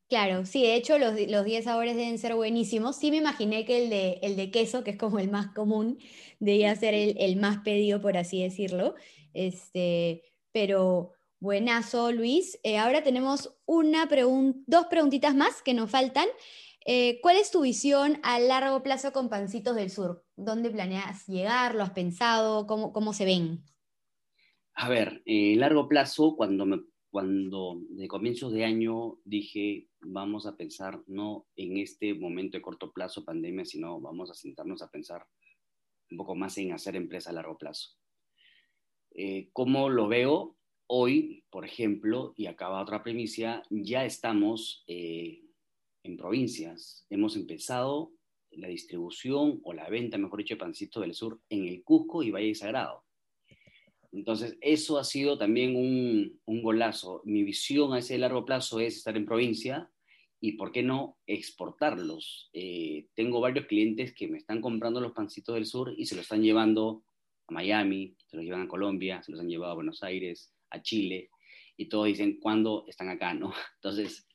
Claro, 0.09 0.45
sí, 0.45 0.61
de 0.61 0.75
hecho 0.75 0.97
los 0.97 1.15
10 1.15 1.65
sabores 1.65 1.97
deben 1.97 2.17
ser 2.17 2.33
buenísimos. 2.33 2.95
Sí 2.95 3.11
me 3.11 3.17
imaginé 3.17 3.65
que 3.65 3.83
el 3.83 3.89
de, 3.89 4.19
el 4.21 4.37
de 4.37 4.51
queso, 4.51 4.83
que 4.83 4.91
es 4.91 4.97
como 4.97 5.19
el 5.19 5.29
más 5.29 5.47
común, 5.53 5.99
debía 6.39 6.73
ser 6.75 6.93
el, 6.93 7.17
el 7.19 7.35
más 7.35 7.57
pedido, 7.57 8.01
por 8.01 8.15
así 8.15 8.41
decirlo. 8.41 8.95
Este, 9.33 10.23
pero 10.53 11.11
buenazo, 11.39 12.11
Luis. 12.11 12.59
Eh, 12.63 12.77
ahora 12.77 13.03
tenemos 13.03 13.57
una 13.65 14.07
dos 14.65 14.85
preguntitas 14.87 15.35
más 15.35 15.61
que 15.61 15.73
nos 15.73 15.91
faltan. 15.91 16.27
Eh, 16.85 17.19
¿Cuál 17.21 17.35
es 17.35 17.51
tu 17.51 17.61
visión 17.61 18.19
a 18.23 18.39
largo 18.39 18.81
plazo 18.81 19.11
con 19.11 19.29
Pancitos 19.29 19.75
del 19.75 19.91
Sur? 19.91 20.25
¿Dónde 20.37 20.69
planeas 20.69 21.25
llegar? 21.25 21.73
¿Lo 21.73 21.81
has 21.81 21.89
pensado? 21.89 22.67
¿Cómo, 22.67 22.93
cómo 22.93 23.11
se 23.11 23.25
ven? 23.25 23.63
A 24.75 24.87
ver, 24.87 25.23
eh, 25.25 25.55
largo 25.55 25.87
plazo, 25.89 26.35
cuando, 26.35 26.85
cuando 27.09 27.81
de 27.89 28.07
comienzos 28.07 28.53
de 28.53 28.63
año 28.63 29.17
dije, 29.25 29.87
vamos 29.99 30.45
a 30.45 30.55
pensar 30.55 31.01
no 31.07 31.47
en 31.55 31.77
este 31.77 32.13
momento 32.13 32.55
de 32.55 32.61
corto 32.61 32.93
plazo, 32.93 33.25
pandemia, 33.25 33.65
sino 33.65 33.99
vamos 33.99 34.29
a 34.29 34.35
sentarnos 34.35 34.83
a 34.83 34.91
pensar 34.91 35.25
un 36.11 36.17
poco 36.17 36.35
más 36.35 36.55
en 36.59 36.71
hacer 36.71 36.95
empresa 36.95 37.31
a 37.31 37.33
largo 37.33 37.57
plazo. 37.57 37.97
Eh, 39.15 39.49
¿Cómo 39.53 39.89
lo 39.89 40.07
veo? 40.07 40.55
Hoy, 40.85 41.43
por 41.49 41.65
ejemplo, 41.65 42.35
y 42.37 42.45
acaba 42.45 42.83
otra 42.83 43.01
primicia, 43.01 43.63
ya 43.71 44.05
estamos 44.05 44.83
eh, 44.85 45.41
en 46.03 46.15
provincias. 46.15 47.07
Hemos 47.09 47.35
empezado 47.35 48.13
la 48.57 48.67
distribución 48.67 49.59
o 49.63 49.73
la 49.73 49.89
venta, 49.89 50.17
mejor 50.17 50.39
dicho, 50.39 50.55
de 50.55 50.59
Pancito 50.59 51.01
del 51.01 51.13
Sur 51.13 51.39
en 51.49 51.67
el 51.67 51.83
Cusco 51.83 52.23
y 52.23 52.31
Valle 52.31 52.55
Sagrado. 52.55 53.03
Entonces, 54.11 54.57
eso 54.61 54.97
ha 54.97 55.03
sido 55.03 55.37
también 55.37 55.75
un, 55.75 56.39
un, 56.45 56.61
golazo. 56.61 57.21
Mi 57.25 57.43
visión 57.43 57.93
a 57.93 57.99
ese 57.99 58.17
largo 58.17 58.45
plazo 58.45 58.79
es 58.79 58.97
estar 58.97 59.15
en 59.17 59.25
provincia 59.25 59.91
y, 60.39 60.53
¿por 60.53 60.71
qué 60.71 60.83
no, 60.83 61.17
exportarlos? 61.25 62.49
Eh, 62.53 63.07
tengo 63.15 63.41
varios 63.41 63.65
clientes 63.65 64.13
que 64.13 64.27
me 64.27 64.37
están 64.37 64.61
comprando 64.61 65.01
los 65.01 65.13
pancitos 65.13 65.55
del 65.55 65.65
sur 65.65 65.93
y 65.97 66.05
se 66.05 66.15
los 66.15 66.23
están 66.23 66.43
llevando 66.43 67.03
a 67.47 67.53
Miami, 67.53 68.15
se 68.27 68.37
los 68.37 68.45
llevan 68.45 68.63
a 68.63 68.67
Colombia, 68.67 69.21
se 69.23 69.31
los 69.31 69.41
han 69.41 69.49
llevado 69.49 69.71
a 69.73 69.75
Buenos 69.75 70.03
Aires, 70.03 70.53
a 70.69 70.81
Chile, 70.81 71.29
y 71.75 71.87
todos 71.87 72.07
dicen, 72.07 72.39
¿cuándo 72.39 72.85
están 72.87 73.09
acá? 73.09 73.33
¿no? 73.33 73.53
Entonces, 73.75 74.27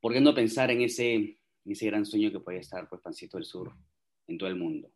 ¿por 0.00 0.12
qué 0.12 0.20
no 0.20 0.34
pensar 0.34 0.70
en 0.70 0.82
ese, 0.82 1.38
ese 1.72 1.86
gran 1.86 2.06
sueño 2.06 2.30
que 2.30 2.40
puede 2.40 2.58
estar 2.58 2.88
pues 2.88 3.00
Pancito 3.00 3.36
del 3.36 3.46
Sur 3.46 3.72
en 4.26 4.38
todo 4.38 4.48
el 4.48 4.56
mundo? 4.56 4.90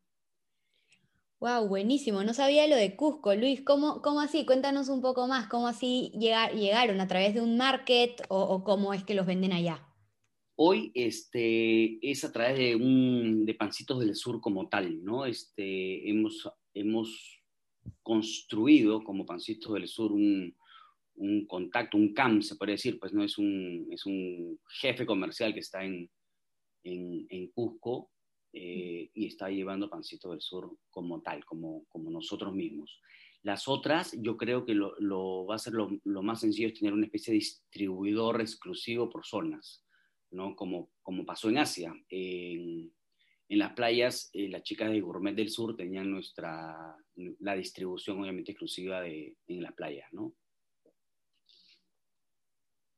Wow, 1.41 1.69
buenísimo. 1.69 2.23
No 2.23 2.35
sabía 2.35 2.67
lo 2.67 2.77
de 2.77 2.97
Cusco. 2.97 3.35
Luis, 3.35 3.63
¿cómo, 3.63 4.03
cómo 4.03 4.21
así? 4.21 4.45
Cuéntanos 4.45 4.91
un 4.91 5.01
poco 5.01 5.27
más. 5.27 5.49
¿Cómo 5.49 5.69
así 5.69 6.13
llegaron? 6.13 7.01
¿A 7.01 7.09
través 7.09 7.33
de 7.33 7.41
un 7.41 7.57
market 7.57 8.21
o, 8.29 8.63
cómo 8.63 8.93
es 8.93 9.05
que 9.05 9.15
los 9.15 9.25
venden 9.25 9.55
allá? 9.55 9.87
Hoy 10.57 10.93
este, 10.95 11.99
es 12.07 12.25
a 12.25 12.33
través 12.33 12.59
de, 12.59 12.77
un, 12.77 13.47
de 13.47 13.55
Pancitos 13.55 14.01
del 14.01 14.15
Sur 14.15 14.43
como 14.43 14.69
tal, 14.69 15.03
¿no? 15.03 15.25
Este, 15.25 16.11
hemos, 16.11 16.47
hemos 16.75 17.43
construido 18.03 19.03
como 19.03 19.25
Pancito 19.25 19.73
del 19.73 19.89
Sur 19.89 20.13
un, 20.13 20.55
un 21.15 21.47
contacto, 21.47 21.97
un 21.97 22.13
CAM, 22.13 22.43
se 22.43 22.57
puede 22.57 22.73
decir, 22.73 22.99
pues 23.01 23.15
no 23.15 23.25
es 23.25 23.39
un, 23.39 23.89
es 23.91 24.05
un 24.05 24.61
jefe 24.69 25.07
comercial 25.07 25.55
que 25.55 25.61
está 25.61 25.83
en, 25.83 26.11
en, 26.83 27.27
en 27.29 27.49
Cusco 27.49 28.11
eh, 28.53 29.11
y 29.15 29.27
está 29.27 29.49
llevando 29.49 29.91
Pancito 29.91 30.31
del 30.31 30.41
Sur 30.41 30.77
como 30.91 31.23
tal, 31.23 31.45
como, 31.45 31.85
como 31.89 32.11
nosotros 32.11 32.53
mismos. 32.53 33.01
Las 33.43 33.69
otras, 33.69 34.15
yo 34.21 34.37
creo 34.37 34.67
que 34.67 34.75
lo, 34.75 34.95
lo 34.99 35.47
va 35.47 35.55
a 35.55 35.59
ser 35.59 35.73
lo, 35.73 35.89
lo, 36.05 36.23
más 36.23 36.41
sencillo 36.41 36.69
es 36.69 36.79
tener 36.79 36.93
una 36.93 37.07
especie 37.07 37.33
de 37.33 37.39
distribuidor 37.39 38.41
exclusivo 38.41 39.09
por 39.09 39.25
zonas, 39.25 39.85
¿no? 40.31 40.55
Como, 40.57 40.91
como 41.03 41.25
pasó 41.25 41.49
en 41.49 41.59
Asia. 41.59 41.95
En, 42.11 42.93
en 43.49 43.59
las 43.59 43.73
playas, 43.73 44.31
eh, 44.33 44.49
las 44.49 44.63
chicas 44.63 44.91
de 44.91 45.01
Gourmet 45.01 45.35
del 45.35 45.49
Sur 45.49 45.77
tenían 45.77 46.11
nuestra, 46.11 46.97
la 47.15 47.55
distribución 47.55 48.21
obviamente 48.21 48.53
exclusiva 48.53 49.01
de, 49.01 49.37
en 49.47 49.63
las 49.63 49.73
playas, 49.73 50.13
¿no? 50.13 50.35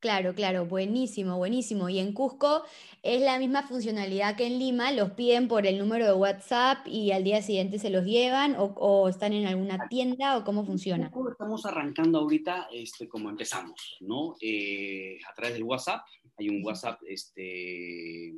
Claro, 0.03 0.35
claro, 0.35 0.65
buenísimo, 0.65 1.37
buenísimo. 1.37 1.87
Y 1.87 1.99
en 1.99 2.11
Cusco 2.11 2.65
es 3.03 3.21
la 3.21 3.39
misma 3.39 3.65
funcionalidad 3.65 4.35
que 4.35 4.45
en 4.45 4.59
Lima, 4.59 4.91
los 4.91 5.11
piden 5.11 5.47
por 5.47 5.65
el 5.65 5.77
número 5.77 6.05
de 6.05 6.11
WhatsApp 6.11 6.85
y 6.85 7.13
al 7.13 7.23
día 7.23 7.41
siguiente 7.41 7.79
se 7.79 7.89
los 7.89 8.03
llevan 8.03 8.57
o, 8.57 8.65
o 8.65 9.07
están 9.07 9.31
en 9.31 9.47
alguna 9.47 9.87
tienda 9.87 10.35
o 10.37 10.43
cómo 10.43 10.65
funciona. 10.65 11.09
Estamos 11.31 11.65
arrancando 11.65 12.19
ahorita 12.19 12.67
este, 12.73 13.07
como 13.07 13.29
empezamos, 13.29 13.95
¿no? 14.01 14.35
Eh, 14.41 15.19
a 15.25 15.33
través 15.33 15.53
del 15.53 15.63
WhatsApp, 15.63 16.01
hay 16.37 16.49
un 16.49 16.61
WhatsApp 16.65 16.99
este, 17.07 18.33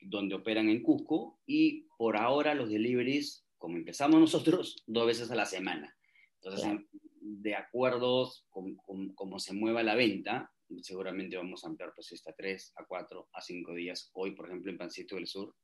donde 0.00 0.34
operan 0.34 0.70
en 0.70 0.82
Cusco 0.82 1.40
y 1.44 1.82
por 1.98 2.16
ahora 2.16 2.54
los 2.54 2.70
deliveries, 2.70 3.44
como 3.58 3.76
empezamos 3.76 4.18
nosotros, 4.18 4.82
dos 4.86 5.06
veces 5.06 5.30
a 5.30 5.34
la 5.34 5.44
semana. 5.44 5.94
Entonces, 6.36 6.64
claro. 6.64 6.82
de 7.20 7.54
acuerdo 7.54 8.32
con 8.48 8.76
cómo 9.14 9.38
se 9.38 9.52
mueva 9.52 9.82
la 9.82 9.94
venta, 9.94 10.50
seguramente 10.82 11.36
vamos 11.36 11.64
a 11.64 11.68
ampliar 11.68 11.92
pues 11.94 12.22
3 12.36 12.72
a 12.76 12.84
4 12.86 13.28
a 13.32 13.40
5 13.40 13.74
días. 13.74 14.10
Hoy, 14.14 14.34
por 14.34 14.46
ejemplo, 14.46 14.70
en 14.70 14.78
Pancito 14.78 15.16
del 15.16 15.26
Sur 15.26 15.54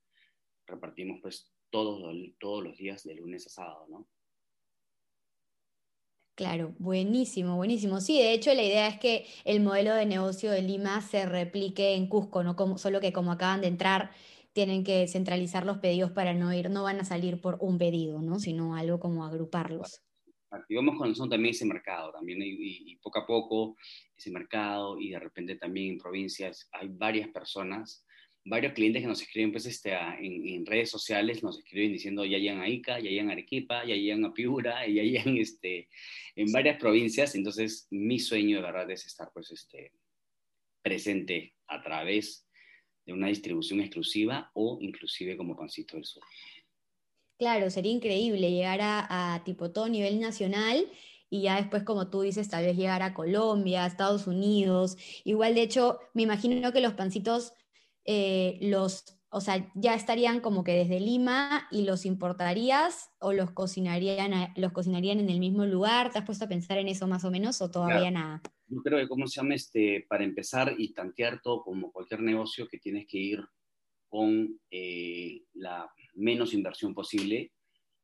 repartimos 0.66 1.19
pues 1.23 1.53
todos, 1.71 2.14
todos 2.38 2.64
los 2.64 2.77
días 2.77 3.05
de 3.05 3.14
lunes 3.14 3.47
a 3.47 3.51
sábado, 3.51 3.87
¿no? 3.88 4.09
Claro, 6.35 6.75
buenísimo, 6.79 7.57
buenísimo. 7.57 8.01
Sí, 8.01 8.19
de 8.19 8.35
hecho 8.35 8.53
la 8.53 8.62
idea 8.62 8.88
es 8.88 8.99
que 8.99 9.27
el 9.45 9.61
modelo 9.61 9.95
de 9.95 10.05
negocio 10.05 10.51
de 10.51 10.61
Lima 10.61 11.01
se 11.01 11.25
replique 11.25 11.95
en 11.95 12.09
Cusco, 12.09 12.42
¿no? 12.42 12.57
Como, 12.57 12.77
solo 12.77 13.01
que 13.01 13.12
como 13.12 13.33
acaban 13.33 13.62
de 13.62 13.69
entrar, 13.69 14.11
tienen 14.53 14.85
que 14.85 15.09
centralizar 15.09 15.64
los 15.64 15.79
pedidos 15.79 16.11
para 16.11 16.35
no 16.35 16.53
ir, 16.53 16.69
no 16.69 16.83
van 16.83 17.01
a 17.01 17.05
salir 17.05 17.40
por 17.40 17.57
un 17.61 17.79
pedido, 17.79 18.21
¿no? 18.21 18.38
Sino 18.38 18.77
algo 18.77 19.01
como 19.01 19.25
agruparlos 19.25 20.03
activamos 20.51 20.97
con 20.97 21.09
nosotros 21.09 21.31
también 21.31 21.55
ese 21.55 21.65
mercado 21.65 22.13
también 22.13 22.43
y, 22.43 22.93
y, 22.93 22.97
poco 22.97 23.19
a 23.19 23.27
poco 23.27 23.77
ese 24.17 24.31
mercado 24.31 25.01
y 25.01 25.11
de 25.11 25.19
repente 25.19 25.57
también 25.57 25.93
en 25.93 25.99
provincias 25.99 26.69
hay 26.73 26.89
varias 26.89 27.29
personas, 27.29 28.05
varios 28.45 28.73
clientes 28.73 29.03
que 29.03 29.09
nos 29.09 29.21
escriben 29.23 29.53
pues 29.53 29.67
este, 29.67 29.93
en, 29.93 30.47
en, 30.47 30.67
redes 30.67 30.91
sociales, 30.91 31.43
nos 31.43 31.59
escriben 31.59 31.93
diciendo 31.93 32.25
ya 32.25 32.39
llegan 32.39 32.61
a 32.61 32.69
Ica, 32.69 32.99
ya 33.01 33.11
llegan 33.11 33.31
a 33.31 33.33
Arequipa, 33.33 33.85
ya 33.85 33.95
llegan 33.95 34.25
a 34.25 34.33
Piura, 34.33 34.87
ya 34.87 35.03
llegan 35.03 35.37
este, 35.37 35.89
en 36.37 36.53
varias 36.53 36.79
provincias, 36.79 37.35
entonces 37.35 37.89
mi 37.91 38.19
sueño 38.19 38.57
de 38.57 38.63
verdad 38.63 38.91
es 38.91 39.07
estar 39.07 39.31
pues 39.33 39.51
este, 39.51 39.93
presente 40.83 41.55
a 41.67 41.83
través 41.83 42.47
de 43.05 43.13
una 43.13 43.29
distribución 43.29 43.81
exclusiva 43.81 44.51
o 44.55 44.79
inclusive 44.81 45.37
como 45.37 45.57
Pancito 45.57 45.97
del 45.97 46.05
Sur. 46.05 46.23
Claro, 47.38 47.70
sería 47.70 47.92
increíble 47.92 48.51
llegar 48.51 48.81
a, 48.81 49.35
a, 49.35 49.44
tipo 49.44 49.70
todo 49.70 49.88
nivel 49.88 50.20
nacional 50.20 50.87
y 51.29 51.42
ya 51.42 51.57
después, 51.57 51.83
como 51.83 52.09
tú 52.09 52.22
dices, 52.22 52.49
tal 52.49 52.64
vez 52.64 52.77
llegar 52.77 53.03
a 53.03 53.12
Colombia, 53.12 53.85
a 53.85 53.88
Estados 53.88 54.27
Unidos. 54.27 54.96
Igual, 55.25 55.55
de 55.55 55.62
hecho, 55.62 55.99
me 56.14 56.22
imagino 56.22 56.72
que 56.72 56.81
los 56.81 56.94
pancitos, 56.94 57.53
eh, 58.05 58.59
los, 58.62 59.18
o 59.29 59.40
sea, 59.40 59.70
ya 59.75 59.94
estarían 59.94 60.40
como 60.40 60.62
que 60.62 60.72
desde 60.72 61.01
Lima 61.01 61.66
y 61.70 61.83
los 61.83 62.07
importarías 62.07 63.11
o 63.18 63.33
los 63.33 63.51
cocinarían, 63.51 64.53
los 64.57 64.72
cocinarían 64.72 65.18
en 65.18 65.29
el 65.29 65.40
mismo 65.40 65.66
lugar. 65.66 66.12
¿Te 66.12 66.18
has 66.18 66.25
puesto 66.25 66.44
a 66.44 66.49
pensar 66.49 66.79
en 66.79 66.88
eso 66.88 67.07
más 67.09 67.25
o 67.25 67.31
menos 67.31 67.61
o 67.61 67.70
todavía 67.70 68.11
claro. 68.11 68.14
nada? 68.14 68.42
Yo 68.68 68.83
creo 68.83 68.99
que, 68.99 69.09
¿cómo 69.09 69.27
se 69.27 69.40
llama? 69.40 69.55
Este, 69.55 70.07
para 70.09 70.25
empezar 70.25 70.75
y 70.79 70.92
tantear 70.92 71.40
todo 71.42 71.62
como 71.62 71.92
cualquier 71.92 72.22
negocio 72.22 72.68
que 72.68 72.79
tienes 72.79 73.07
que 73.07 73.18
ir 73.18 73.40
con 74.09 74.59
eh, 74.71 75.42
la 75.55 75.90
menos 76.14 76.55
inversión 76.55 76.95
posible. 76.95 77.53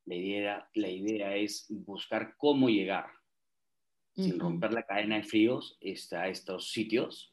La 0.05 0.15
idea, 0.15 0.69
la 0.75 0.89
idea 0.89 1.37
es 1.37 1.67
buscar 1.69 2.35
cómo 2.37 2.69
llegar, 2.69 3.07
uh 3.07 4.21
-huh. 4.21 4.25
sin 4.25 4.39
romper 4.41 4.73
la 4.73 4.83
cadena 4.83 5.17
de 5.17 5.23
fríos, 5.23 5.77
este, 5.81 6.17
a 6.17 6.29
estos 6.29 6.71
sitios. 6.71 7.33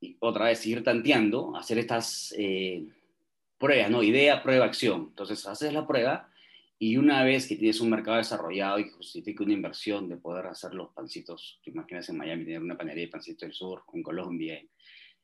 Y 0.00 0.16
otra 0.20 0.46
vez 0.46 0.58
seguir 0.58 0.82
tanteando, 0.82 1.56
hacer 1.56 1.78
estas 1.78 2.34
eh, 2.36 2.86
pruebas, 3.58 3.90
¿no? 3.90 4.02
Idea, 4.02 4.42
prueba, 4.42 4.66
acción. 4.66 5.06
Entonces, 5.08 5.46
haces 5.46 5.72
la 5.72 5.86
prueba 5.86 6.28
y 6.78 6.98
una 6.98 7.24
vez 7.24 7.48
que 7.48 7.56
tienes 7.56 7.80
un 7.80 7.88
mercado 7.88 8.18
desarrollado 8.18 8.78
y 8.78 8.84
que 8.84 8.90
justifique 8.90 9.42
una 9.42 9.54
inversión 9.54 10.08
de 10.08 10.18
poder 10.18 10.46
hacer 10.46 10.74
los 10.74 10.92
pancitos, 10.92 11.58
te 11.64 11.70
imaginas 11.70 12.08
en 12.10 12.18
Miami 12.18 12.44
tener 12.44 12.60
una 12.60 12.76
panería 12.76 13.04
de 13.04 13.10
pancito 13.10 13.46
del 13.46 13.54
sur, 13.54 13.84
en 13.94 14.02
Colombia, 14.02 14.58
en, 14.58 14.68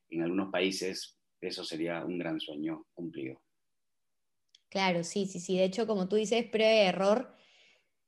en 0.08 0.22
algunos 0.22 0.50
países, 0.50 1.18
eso 1.42 1.64
sería 1.64 2.04
un 2.04 2.18
gran 2.18 2.40
sueño 2.40 2.86
cumplido. 2.94 3.42
Claro, 4.68 5.04
sí, 5.04 5.26
sí, 5.26 5.38
sí. 5.38 5.58
De 5.58 5.64
hecho, 5.64 5.86
como 5.86 6.08
tú 6.08 6.16
dices, 6.16 6.46
prueba 6.46 6.72
y 6.72 6.86
error, 6.86 7.34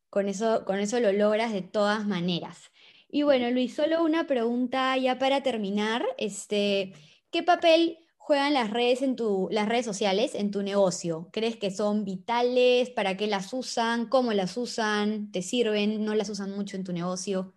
con 0.08 0.28
eso, 0.28 0.64
con 0.64 0.78
eso 0.78 0.98
lo 1.00 1.12
logras 1.12 1.52
de 1.52 1.62
todas 1.62 2.06
maneras. 2.06 2.70
Y 3.08 3.22
bueno, 3.22 3.50
Luis, 3.50 3.74
solo 3.74 4.02
una 4.02 4.26
pregunta 4.26 4.96
ya 4.96 5.18
para 5.18 5.42
terminar. 5.42 6.04
Este, 6.16 6.94
¿Qué 7.30 7.42
papel 7.42 7.98
juegan 8.16 8.54
las 8.54 8.70
redes, 8.70 9.02
en 9.02 9.16
tu, 9.16 9.48
las 9.50 9.68
redes 9.68 9.84
sociales 9.84 10.34
en 10.34 10.50
tu 10.50 10.62
negocio? 10.62 11.28
¿Crees 11.32 11.56
que 11.56 11.70
son 11.70 12.04
vitales? 12.04 12.90
¿Para 12.90 13.16
qué 13.16 13.26
las 13.26 13.52
usan? 13.52 14.08
¿Cómo 14.08 14.32
las 14.32 14.56
usan? 14.56 15.30
¿Te 15.32 15.42
sirven? 15.42 16.04
¿No 16.04 16.14
las 16.14 16.30
usan 16.30 16.52
mucho 16.52 16.76
en 16.76 16.84
tu 16.84 16.92
negocio? 16.92 17.54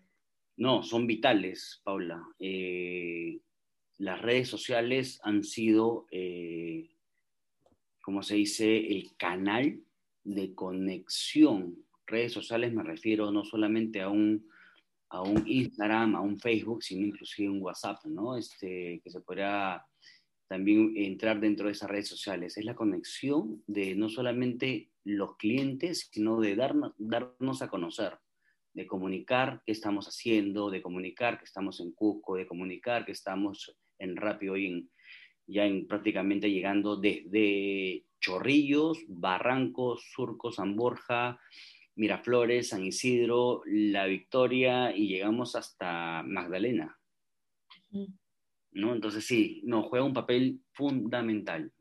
No, 0.57 0.83
son 0.83 1.07
vitales, 1.07 1.81
Paula. 1.83 2.21
Eh, 2.39 3.39
las 3.97 4.21
redes 4.21 4.47
sociales 4.47 5.19
han 5.23 5.43
sido... 5.43 6.07
Eh, 6.11 6.89
como 8.07 8.23
se 8.23 8.35
dice, 8.35 8.87
el 8.87 9.17
canal 9.17 9.81
de 10.23 10.55
conexión. 10.55 11.75
Redes 12.05 12.31
sociales 12.31 12.73
me 12.73 12.81
refiero 12.81 13.33
no 13.33 13.43
solamente 13.43 13.99
a 13.99 14.07
un, 14.07 14.47
a 15.09 15.21
un 15.21 15.43
Instagram, 15.45 16.15
a 16.15 16.21
un 16.21 16.39
Facebook, 16.39 16.83
sino 16.83 17.05
inclusive 17.05 17.49
un 17.49 17.61
WhatsApp, 17.61 18.05
¿no? 18.05 18.37
Este, 18.37 19.01
que 19.03 19.09
se 19.09 19.19
podrá 19.19 19.85
también 20.47 20.93
entrar 20.95 21.41
dentro 21.41 21.65
de 21.65 21.73
esas 21.73 21.89
redes 21.89 22.07
sociales. 22.07 22.57
Es 22.57 22.63
la 22.63 22.75
conexión 22.75 23.61
de 23.67 23.93
no 23.95 24.07
solamente 24.07 24.89
los 25.03 25.35
clientes, 25.35 26.09
sino 26.09 26.39
de 26.39 26.55
darnos, 26.55 26.93
darnos 26.97 27.61
a 27.61 27.67
conocer, 27.67 28.17
de 28.73 28.87
comunicar 28.87 29.61
qué 29.65 29.73
estamos 29.73 30.07
haciendo, 30.07 30.69
de 30.69 30.81
comunicar 30.81 31.37
que 31.37 31.43
estamos 31.43 31.81
en 31.81 31.91
Cusco, 31.91 32.37
de 32.37 32.47
comunicar 32.47 33.05
que 33.05 33.11
estamos 33.11 33.77
en 33.99 34.15
Rápido 34.15 34.57
y 34.57 34.67
en, 34.67 34.89
ya 35.47 35.65
en, 35.65 35.87
prácticamente 35.87 36.51
llegando 36.51 36.97
desde 36.97 38.05
Chorrillos, 38.19 38.99
Barrancos, 39.07 40.09
Surco, 40.13 40.51
San 40.51 40.75
Borja, 40.75 41.39
Miraflores, 41.95 42.69
San 42.69 42.85
Isidro, 42.85 43.61
La 43.65 44.05
Victoria 44.05 44.95
y 44.95 45.07
llegamos 45.07 45.55
hasta 45.55 46.23
Magdalena. 46.23 46.99
¿No? 48.71 48.93
Entonces 48.93 49.25
sí, 49.25 49.61
nos 49.63 49.85
juega 49.87 50.05
un 50.05 50.13
papel 50.13 50.61
fundamental. 50.73 51.71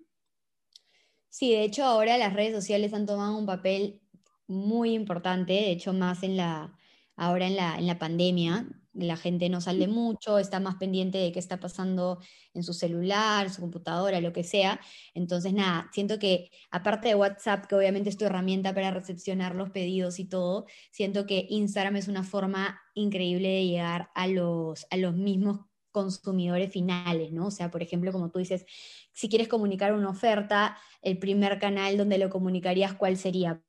Sí, 1.28 1.52
de 1.52 1.64
hecho 1.64 1.84
ahora 1.84 2.16
las 2.16 2.32
redes 2.32 2.54
sociales 2.54 2.94
han 2.94 3.04
tomado 3.04 3.36
un 3.36 3.44
papel 3.44 4.00
muy 4.46 4.94
importante, 4.94 5.52
de 5.52 5.72
hecho 5.72 5.92
más 5.92 6.22
en 6.22 6.38
la, 6.38 6.74
ahora 7.16 7.46
en 7.46 7.56
la, 7.56 7.76
en 7.78 7.86
la 7.86 7.98
pandemia, 7.98 8.66
la 9.04 9.16
gente 9.16 9.48
no 9.48 9.60
sale 9.60 9.88
mucho, 9.88 10.38
está 10.38 10.60
más 10.60 10.76
pendiente 10.76 11.18
de 11.18 11.32
qué 11.32 11.38
está 11.38 11.60
pasando 11.60 12.18
en 12.54 12.62
su 12.62 12.72
celular, 12.72 13.50
su 13.50 13.60
computadora, 13.60 14.20
lo 14.20 14.32
que 14.32 14.44
sea. 14.44 14.80
Entonces, 15.14 15.52
nada, 15.52 15.88
siento 15.92 16.18
que 16.18 16.50
aparte 16.70 17.08
de 17.08 17.14
WhatsApp, 17.14 17.66
que 17.66 17.74
obviamente 17.74 18.08
es 18.08 18.16
tu 18.16 18.24
herramienta 18.24 18.74
para 18.74 18.90
recepcionar 18.90 19.54
los 19.54 19.70
pedidos 19.70 20.18
y 20.18 20.24
todo, 20.24 20.66
siento 20.90 21.26
que 21.26 21.46
Instagram 21.48 21.96
es 21.96 22.08
una 22.08 22.22
forma 22.22 22.80
increíble 22.94 23.48
de 23.48 23.66
llegar 23.66 24.10
a 24.14 24.26
los, 24.26 24.86
a 24.90 24.96
los 24.96 25.14
mismos 25.14 25.60
consumidores 25.92 26.70
finales, 26.72 27.32
¿no? 27.32 27.46
O 27.46 27.50
sea, 27.50 27.70
por 27.70 27.82
ejemplo, 27.82 28.12
como 28.12 28.30
tú 28.30 28.38
dices, 28.38 28.66
si 29.12 29.28
quieres 29.28 29.48
comunicar 29.48 29.94
una 29.94 30.10
oferta, 30.10 30.76
el 31.00 31.18
primer 31.18 31.58
canal 31.58 31.96
donde 31.96 32.18
lo 32.18 32.28
comunicarías, 32.28 32.94
¿cuál 32.94 33.16
sería 33.16 33.62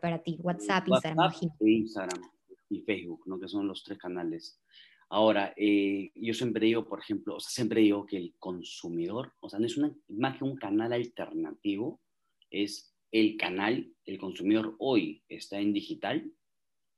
para 0.00 0.22
ti? 0.22 0.38
WhatsApp, 0.42 0.88
Instagram, 0.88 1.18
imagino. 1.18 1.54
Instagram 1.60 2.31
Facebook, 2.80 3.22
¿no? 3.26 3.38
que 3.38 3.48
son 3.48 3.68
los 3.68 3.84
tres 3.84 3.98
canales. 3.98 4.58
Ahora, 5.10 5.52
eh, 5.56 6.10
yo 6.14 6.32
siempre 6.32 6.66
digo, 6.66 6.86
por 6.88 7.00
ejemplo, 7.00 7.36
o 7.36 7.40
sea, 7.40 7.50
siempre 7.50 7.82
digo 7.82 8.06
que 8.06 8.16
el 8.16 8.34
consumidor, 8.38 9.34
o 9.40 9.50
sea, 9.50 9.58
no 9.58 9.66
es 9.66 9.76
una, 9.76 9.94
más 10.08 10.40
un 10.40 10.56
canal 10.56 10.94
alternativo, 10.94 12.00
es 12.50 12.94
el 13.10 13.36
canal, 13.36 13.92
el 14.06 14.16
consumidor 14.16 14.74
hoy 14.78 15.22
está 15.28 15.60
en 15.60 15.74
digital, 15.74 16.32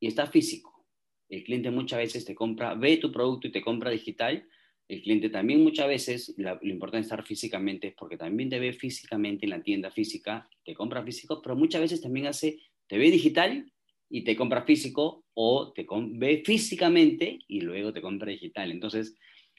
y 0.04 0.06
está 0.06 0.26
físico. 0.26 0.86
El 1.30 1.44
cliente 1.44 1.70
muchas 1.70 1.98
veces 1.98 2.26
te 2.26 2.34
compra, 2.34 2.74
ve 2.74 2.98
tu 2.98 3.10
producto 3.10 3.48
y 3.48 3.52
te 3.52 3.62
compra 3.62 3.90
digital. 3.90 4.46
El 4.86 5.00
cliente 5.00 5.30
también 5.30 5.62
muchas 5.62 5.88
veces, 5.88 6.34
lo 6.36 6.58
importante 6.62 6.98
de 6.98 7.02
estar 7.04 7.24
físicamente 7.24 7.88
es 7.88 7.94
porque 7.94 8.18
también 8.18 8.50
te 8.50 8.58
ve 8.58 8.74
físicamente 8.74 9.46
en 9.46 9.50
la 9.50 9.62
tienda 9.62 9.90
física, 9.90 10.46
te 10.62 10.74
compra 10.74 11.02
físico, 11.02 11.40
pero 11.42 11.56
muchas 11.56 11.80
veces 11.80 12.02
también 12.02 12.26
hace, 12.26 12.58
te 12.86 12.98
ve 12.98 13.10
digital 13.10 13.72
y 14.08 14.22
te 14.22 14.36
compra 14.36 14.64
físico 14.64 15.24
o 15.34 15.72
te 15.72 15.86
ve 16.12 16.42
físicamente 16.44 17.38
y 17.48 17.60
luego 17.60 17.92
te 17.92 18.02
compra 18.02 18.30
digital. 18.30 18.70
Entonces, 18.70 19.16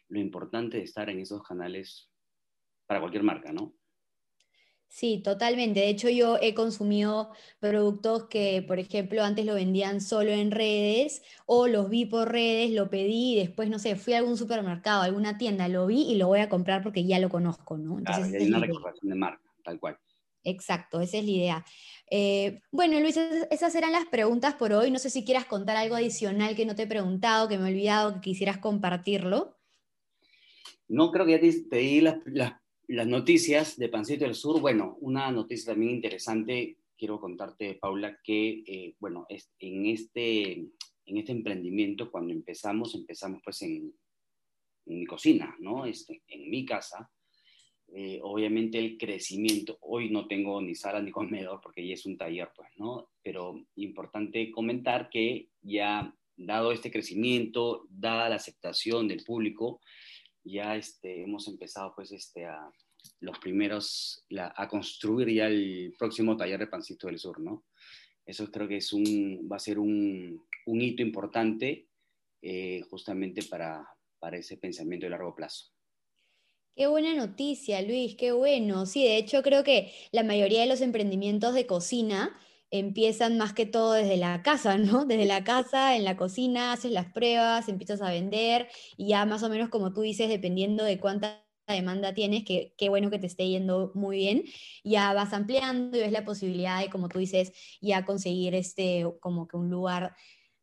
lo 0.10 0.20
importante 0.20 0.78
de 0.78 0.84
estar 0.84 1.10
en 1.10 1.20
esos 1.20 1.44
canales 1.44 2.10
para 2.86 3.00
cualquier 3.00 3.24
marca, 3.24 3.52
¿no? 3.52 3.74
Sí, 4.88 5.22
totalmente. 5.22 5.82
De 5.82 5.90
hecho, 5.90 6.10
yo 6.10 6.38
he 6.42 6.54
consumido 6.54 7.32
productos 7.60 8.28
que, 8.30 8.64
por 8.66 8.80
ejemplo, 8.80 9.24
antes 9.24 9.46
lo 9.46 9.56
vendían 9.56 10.00
solo 10.00 10.30
en 10.32 10.52
redes 10.52 11.22
o 11.46 11.68
los 11.68 11.90
vi 11.90 12.06
por 12.06 12.32
redes, 12.32 12.72
lo 12.72 12.90
pedí 12.90 13.34
y 13.34 13.36
después, 13.36 13.70
no 13.70 13.78
sé, 13.78 13.98
fui 13.98 14.14
a 14.14 14.20
algún 14.20 14.38
supermercado, 14.38 15.02
a 15.02 15.06
alguna 15.06 15.38
tienda, 15.38 15.68
lo 15.68 15.88
vi 15.88 16.04
y 16.04 16.16
lo 16.16 16.28
voy 16.28 16.40
a 16.40 16.48
comprar 16.48 16.82
porque 16.82 17.04
ya 17.04 17.20
lo 17.20 17.28
conozco, 17.30 17.78
¿no? 17.78 17.98
Entonces, 17.98 18.28
claro, 18.28 18.44
hay 18.44 18.48
una 18.48 18.60
recordación 18.60 19.10
de 19.10 19.16
marca, 19.16 19.44
tal 19.64 19.80
cual. 19.80 19.98
Exacto, 20.46 21.02
esa 21.02 21.18
es 21.18 21.26
la 21.26 21.32
idea. 21.32 21.66
Eh, 22.10 22.62
bueno, 22.72 23.00
Luis, 23.00 23.18
esas 23.18 23.74
eran 23.74 23.92
las 23.92 24.06
preguntas 24.06 24.54
por 24.54 24.72
hoy. 24.74 24.92
No 24.92 25.00
sé 25.00 25.10
si 25.10 25.26
quieras 25.26 25.46
contar 25.46 25.76
algo 25.76 25.96
adicional 25.96 26.56
que 26.56 26.68
no 26.68 26.76
te 26.76 26.84
he 26.84 26.88
preguntado, 26.88 27.50
que 27.50 27.58
me 27.58 27.68
he 27.68 27.72
olvidado, 27.72 28.14
que 28.14 28.22
quisieras 28.22 28.60
compartirlo. 28.60 29.58
No, 30.88 31.12
creo 31.12 31.26
que 31.26 31.32
ya 31.32 31.40
te, 31.40 31.78
di 31.78 32.02
las, 32.02 33.08
noticias 33.08 33.76
de 33.76 33.90
Pancito 33.90 34.24
del 34.24 34.36
Sur. 34.36 34.62
Bueno, 34.62 34.98
una 35.02 35.32
noticia 35.32 35.74
también 35.74 35.96
interesante, 35.96 36.78
quiero 36.96 37.20
contarte, 37.20 37.74
Paula, 37.82 38.20
que, 38.24 38.64
eh, 38.68 38.96
bueno, 39.00 39.26
en, 39.28 39.86
este, 39.88 40.52
en 40.52 41.18
este 41.18 41.32
emprendimiento, 41.32 42.12
cuando 42.12 42.32
empezamos, 42.32 42.94
empezamos 42.94 43.42
pues 43.44 43.64
en, 43.64 43.92
en 44.86 45.00
mi 45.00 45.08
cocina, 45.08 45.56
¿no? 45.60 45.88
Este, 45.88 46.22
en 46.28 46.52
mi 46.52 46.64
casa 46.66 47.12
eh, 47.98 48.20
obviamente 48.22 48.78
el 48.78 48.98
crecimiento, 48.98 49.78
hoy 49.80 50.10
no 50.10 50.28
tengo 50.28 50.62
ni 50.62 50.76
sala 50.76 51.02
ni 51.02 51.12
comedor 51.12 51.62
porque 51.62 51.88
ya 51.88 51.94
es 51.94 52.06
un 52.06 52.18
taller, 52.18 52.50
pues, 52.54 52.68
¿no? 52.76 53.08
Pero 53.24 53.66
importante 53.78 54.52
comentar 54.52 55.08
que 55.10 55.48
ya 55.62 56.14
dado 56.36 56.74
este 56.74 56.92
crecimiento, 56.92 57.88
dada 57.90 58.28
la 58.28 58.36
aceptación 58.36 59.08
del 59.08 59.24
público, 59.24 59.80
ya 60.44 60.76
este, 60.76 61.22
hemos 61.22 61.48
empezado 61.48 61.94
pues 61.96 62.12
este, 62.12 62.44
a 62.44 62.70
los 63.22 63.40
primeros, 63.40 64.26
a 64.38 64.68
construir 64.68 65.34
ya 65.34 65.48
el 65.48 65.96
próximo 65.98 66.36
taller 66.36 66.60
de 66.60 66.68
Pancito 66.68 67.08
del 67.08 67.18
Sur, 67.18 67.40
¿no? 67.40 67.64
Eso 68.26 68.52
creo 68.52 68.68
que 68.68 68.78
es 68.78 68.92
un, 68.92 69.48
va 69.50 69.56
a 69.56 69.60
ser 69.60 69.80
un, 69.80 70.46
un 70.66 70.82
hito 70.82 71.02
importante 71.02 71.88
eh, 72.42 72.82
justamente 72.90 73.44
para, 73.44 73.88
para 74.20 74.36
ese 74.36 74.58
pensamiento 74.58 75.06
de 75.06 75.12
largo 75.12 75.34
plazo. 75.34 75.75
Qué 76.76 76.88
buena 76.88 77.14
noticia, 77.16 77.82
Luis, 77.82 78.16
qué 78.18 78.34
bueno. 78.34 78.86
Sí, 78.86 79.04
de 79.04 79.16
hecho 79.18 79.42
creo 79.44 79.64
que 79.64 79.94
la 80.12 80.24
mayoría 80.24 80.60
de 80.60 80.68
los 80.68 80.82
emprendimientos 80.82 81.54
de 81.54 81.66
cocina 81.66 82.38
empiezan 82.70 83.38
más 83.38 83.54
que 83.54 83.66
todo 83.66 83.94
desde 83.94 84.18
la 84.18 84.42
casa, 84.44 84.78
¿no? 84.78 85.06
Desde 85.06 85.26
la 85.26 85.46
casa, 85.46 85.96
en 85.96 86.04
la 86.04 86.18
cocina, 86.18 86.74
haces 86.74 86.92
las 86.92 87.12
pruebas, 87.14 87.70
empiezas 87.70 88.02
a 88.02 88.10
vender 88.12 88.68
y 88.98 89.08
ya 89.10 89.26
más 89.26 89.42
o 89.44 89.50
menos 89.50 89.70
como 89.70 89.94
tú 89.94 90.02
dices, 90.02 90.28
dependiendo 90.28 90.84
de 90.84 91.00
cuánta 91.00 91.46
demanda 91.68 92.14
tienes, 92.14 92.44
que 92.44 92.74
qué 92.78 92.90
bueno 92.90 93.10
que 93.10 93.20
te 93.20 93.28
esté 93.28 93.48
yendo 93.48 93.92
muy 93.96 94.18
bien, 94.18 94.44
ya 94.84 95.14
vas 95.14 95.32
ampliando 95.34 95.96
y 95.98 96.02
ves 96.02 96.12
la 96.12 96.26
posibilidad 96.26 96.82
de, 96.82 96.90
como 96.90 97.08
tú 97.08 97.20
dices, 97.20 97.54
ya 97.82 98.04
conseguir 98.06 98.54
este, 98.54 99.06
como 99.22 99.48
que 99.48 99.56
un 99.56 99.70
lugar 99.70 100.14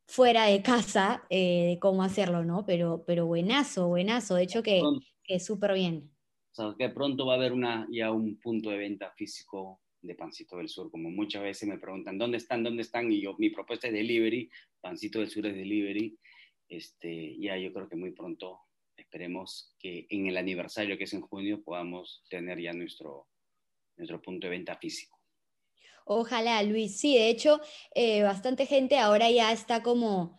fuera 0.07 0.44
de 0.46 0.62
casa 0.62 1.25
eh, 1.31 1.66
de 1.70 1.79
cómo 1.81 2.03
hacerlo, 2.03 2.44
¿no? 2.44 2.66
Pero, 2.66 3.05
pero 3.07 3.27
buenazo, 3.27 3.88
buenazo. 3.88 4.35
De 4.37 4.42
hecho 4.44 4.62
que 4.62 4.94
que 5.24 5.40
súper 5.40 5.74
bien. 5.74 6.11
O 6.52 6.54
sea, 6.54 6.74
que 6.78 6.88
pronto 6.90 7.26
va 7.26 7.35
a 7.35 7.37
haber 7.37 7.52
una, 7.52 7.87
ya 7.90 8.12
un 8.12 8.38
punto 8.38 8.70
de 8.70 8.78
venta 8.78 9.11
físico 9.12 9.80
de 10.02 10.14
Pancito 10.14 10.56
del 10.56 10.68
Sur, 10.68 10.90
como 10.90 11.11
muchas 11.11 11.42
veces 11.42 11.68
me 11.68 11.78
preguntan, 11.78 12.18
¿dónde 12.18 12.37
están? 12.37 12.62
¿Dónde 12.62 12.82
están? 12.82 13.11
Y 13.11 13.22
yo, 13.22 13.35
mi 13.38 13.50
propuesta 13.50 13.87
es 13.87 13.92
delivery, 13.92 14.50
Pancito 14.80 15.20
del 15.20 15.30
Sur 15.30 15.46
es 15.46 15.54
delivery, 15.54 16.18
este, 16.68 17.38
ya 17.38 17.56
yo 17.56 17.72
creo 17.72 17.88
que 17.88 17.96
muy 17.96 18.12
pronto 18.12 18.61
esperemos 18.96 19.74
que 19.78 20.06
en 20.11 20.26
el 20.26 20.37
aniversario 20.37 20.96
que 20.98 21.04
es 21.04 21.12
en 21.12 21.20
junio 21.20 21.62
podamos 21.62 22.24
tener 22.28 22.61
ya 22.61 22.72
nuestro, 22.72 23.28
nuestro 23.96 24.20
punto 24.20 24.46
de 24.46 24.52
venta 24.52 24.76
físico. 24.76 25.18
Ojalá, 26.04 26.62
Luis. 26.62 26.98
Sí, 26.98 27.14
de 27.14 27.28
hecho, 27.28 27.61
eh, 27.94 28.22
bastante 28.22 28.66
gente 28.66 28.98
ahora 28.98 29.30
ya 29.30 29.52
está 29.52 29.82
como 29.82 30.38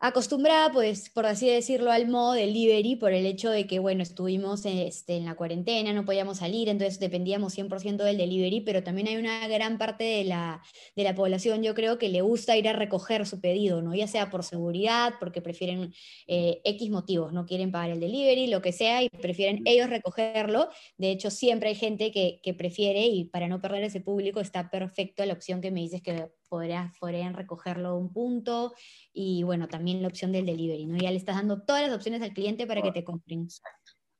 acostumbrada, 0.00 0.70
pues, 0.70 1.10
por 1.10 1.26
así 1.26 1.48
decirlo, 1.48 1.90
al 1.90 2.06
modo 2.06 2.32
delivery 2.32 2.94
por 2.96 3.12
el 3.12 3.26
hecho 3.26 3.50
de 3.50 3.66
que, 3.66 3.80
bueno, 3.80 4.02
estuvimos 4.02 4.64
este, 4.64 5.16
en 5.16 5.24
la 5.24 5.34
cuarentena, 5.34 5.92
no 5.92 6.04
podíamos 6.04 6.38
salir, 6.38 6.68
entonces 6.68 7.00
dependíamos 7.00 7.52
100% 7.58 8.04
del 8.04 8.16
delivery, 8.16 8.60
pero 8.60 8.84
también 8.84 9.08
hay 9.08 9.16
una 9.16 9.48
gran 9.48 9.76
parte 9.76 10.04
de 10.04 10.24
la, 10.24 10.62
de 10.94 11.02
la 11.02 11.16
población, 11.16 11.64
yo 11.64 11.74
creo, 11.74 11.98
que 11.98 12.08
le 12.08 12.20
gusta 12.20 12.56
ir 12.56 12.68
a 12.68 12.72
recoger 12.74 13.26
su 13.26 13.40
pedido, 13.40 13.82
¿no? 13.82 13.94
Ya 13.94 14.06
sea 14.06 14.30
por 14.30 14.44
seguridad, 14.44 15.14
porque 15.18 15.42
prefieren 15.42 15.92
eh, 16.28 16.60
X 16.64 16.90
motivos, 16.90 17.32
no 17.32 17.44
quieren 17.44 17.72
pagar 17.72 17.90
el 17.90 18.00
delivery, 18.00 18.46
lo 18.46 18.62
que 18.62 18.72
sea, 18.72 19.02
y 19.02 19.08
prefieren 19.08 19.62
ellos 19.64 19.90
recogerlo. 19.90 20.68
De 20.96 21.10
hecho, 21.10 21.30
siempre 21.30 21.70
hay 21.70 21.74
gente 21.74 22.12
que, 22.12 22.40
que 22.42 22.54
prefiere, 22.54 23.06
y 23.06 23.24
para 23.24 23.48
no 23.48 23.60
perder 23.60 23.82
ese 23.82 24.00
público, 24.00 24.38
está 24.38 24.70
perfecto 24.70 25.24
la 25.24 25.32
opción 25.32 25.60
que 25.60 25.72
me 25.72 25.80
dices 25.80 26.02
que 26.02 26.30
podrían 26.48 27.34
recogerlo 27.34 27.88
a 27.88 27.96
un 27.96 28.12
punto 28.12 28.74
y 29.12 29.42
bueno, 29.42 29.68
también 29.68 30.02
la 30.02 30.08
opción 30.08 30.32
del 30.32 30.46
delivery, 30.46 30.86
¿no? 30.86 30.96
Ya 30.98 31.10
le 31.10 31.16
estás 31.16 31.36
dando 31.36 31.62
todas 31.62 31.82
las 31.82 31.94
opciones 31.94 32.22
al 32.22 32.32
cliente 32.32 32.66
para 32.66 32.82
que 32.82 32.92
te 32.92 33.04
compren. 33.04 33.48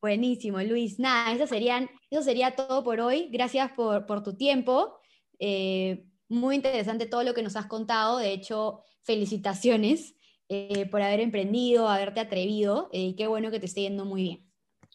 Buenísimo, 0.00 0.60
Luis. 0.62 1.00
Nada, 1.00 1.32
eso, 1.32 1.46
serían, 1.46 1.90
eso 2.10 2.22
sería 2.22 2.52
todo 2.54 2.84
por 2.84 3.00
hoy. 3.00 3.28
Gracias 3.32 3.72
por, 3.72 4.22
tu 4.22 4.36
tiempo. 4.36 5.00
Eh, 5.40 6.04
muy 6.28 6.54
interesante 6.54 7.06
todo 7.06 7.24
lo 7.24 7.34
que 7.34 7.42
nos 7.42 7.56
has 7.56 7.66
contado. 7.66 8.18
De 8.18 8.32
hecho, 8.32 8.82
felicitaciones 9.02 10.14
eh, 10.48 10.86
por 10.86 11.02
haber 11.02 11.18
emprendido, 11.20 11.88
haberte 11.88 12.20
atrevido. 12.20 12.88
Eh, 12.92 13.16
qué 13.16 13.26
bueno 13.26 13.50
que 13.50 13.58
te 13.58 13.66
esté 13.66 13.82
yendo 13.82 14.04
muy 14.04 14.22
bien. 14.22 14.44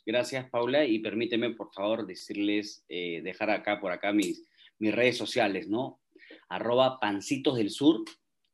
Gracias, 0.06 0.50
Paula. 0.50 0.86
Y 0.86 1.00
permíteme, 1.00 1.50
por 1.52 1.74
favor, 1.74 2.06
decirles, 2.06 2.86
dejar 2.88 3.50
acá 3.50 3.80
por 3.80 3.92
acá 3.92 4.14
mis, 4.14 4.48
mis 4.84 4.94
redes 4.94 5.18
sociales, 5.18 5.70
¿no? 5.70 6.02
Arroba 6.50 7.00
Pancitos 7.00 7.56
del 7.56 7.70
Sur, 7.70 8.04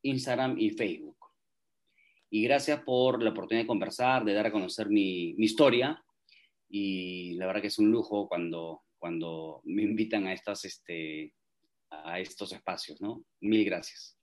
Instagram 0.04 0.60
y 0.60 0.70
Facebook. 0.70 1.18
Y 2.30 2.44
gracias 2.44 2.84
por 2.84 3.24
la 3.24 3.32
oportunidad 3.32 3.64
de 3.64 3.68
conversar, 3.68 4.24
de 4.24 4.34
dar 4.34 4.46
a 4.46 4.52
conocer 4.52 4.90
mi, 4.90 5.32
historia. 5.40 6.04
Y 6.70 7.34
la 7.34 7.48
verdad 7.48 7.62
que 7.62 7.68
es 7.70 7.80
un 7.80 7.90
lujo 7.90 8.28
cuando, 8.28 8.84
cuando 9.00 9.62
me 9.64 9.82
invitan 9.82 10.28
a, 10.28 10.34
estas, 10.34 10.66
este, 10.66 11.34
a 11.90 12.20
estos 12.20 12.54
espacios, 12.54 13.02
¿no? 13.02 13.24
Mil 13.42 13.66
gracias. 13.66 14.16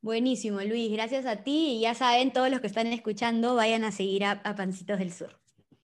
Buenísimo, 0.00 0.62
Luis. 0.62 0.90
Gracias 0.90 1.26
a 1.26 1.44
ti. 1.44 1.76
Y 1.76 1.80
ya 1.82 1.94
saben, 1.94 2.32
todos 2.32 2.48
los 2.50 2.60
que 2.60 2.68
están 2.68 2.86
escuchando, 2.86 3.54
vayan 3.54 3.84
a 3.84 3.92
seguir 3.92 4.24
a 4.24 4.56
Pancitos 4.56 4.98
del 4.98 5.12
Sur. 5.12 5.41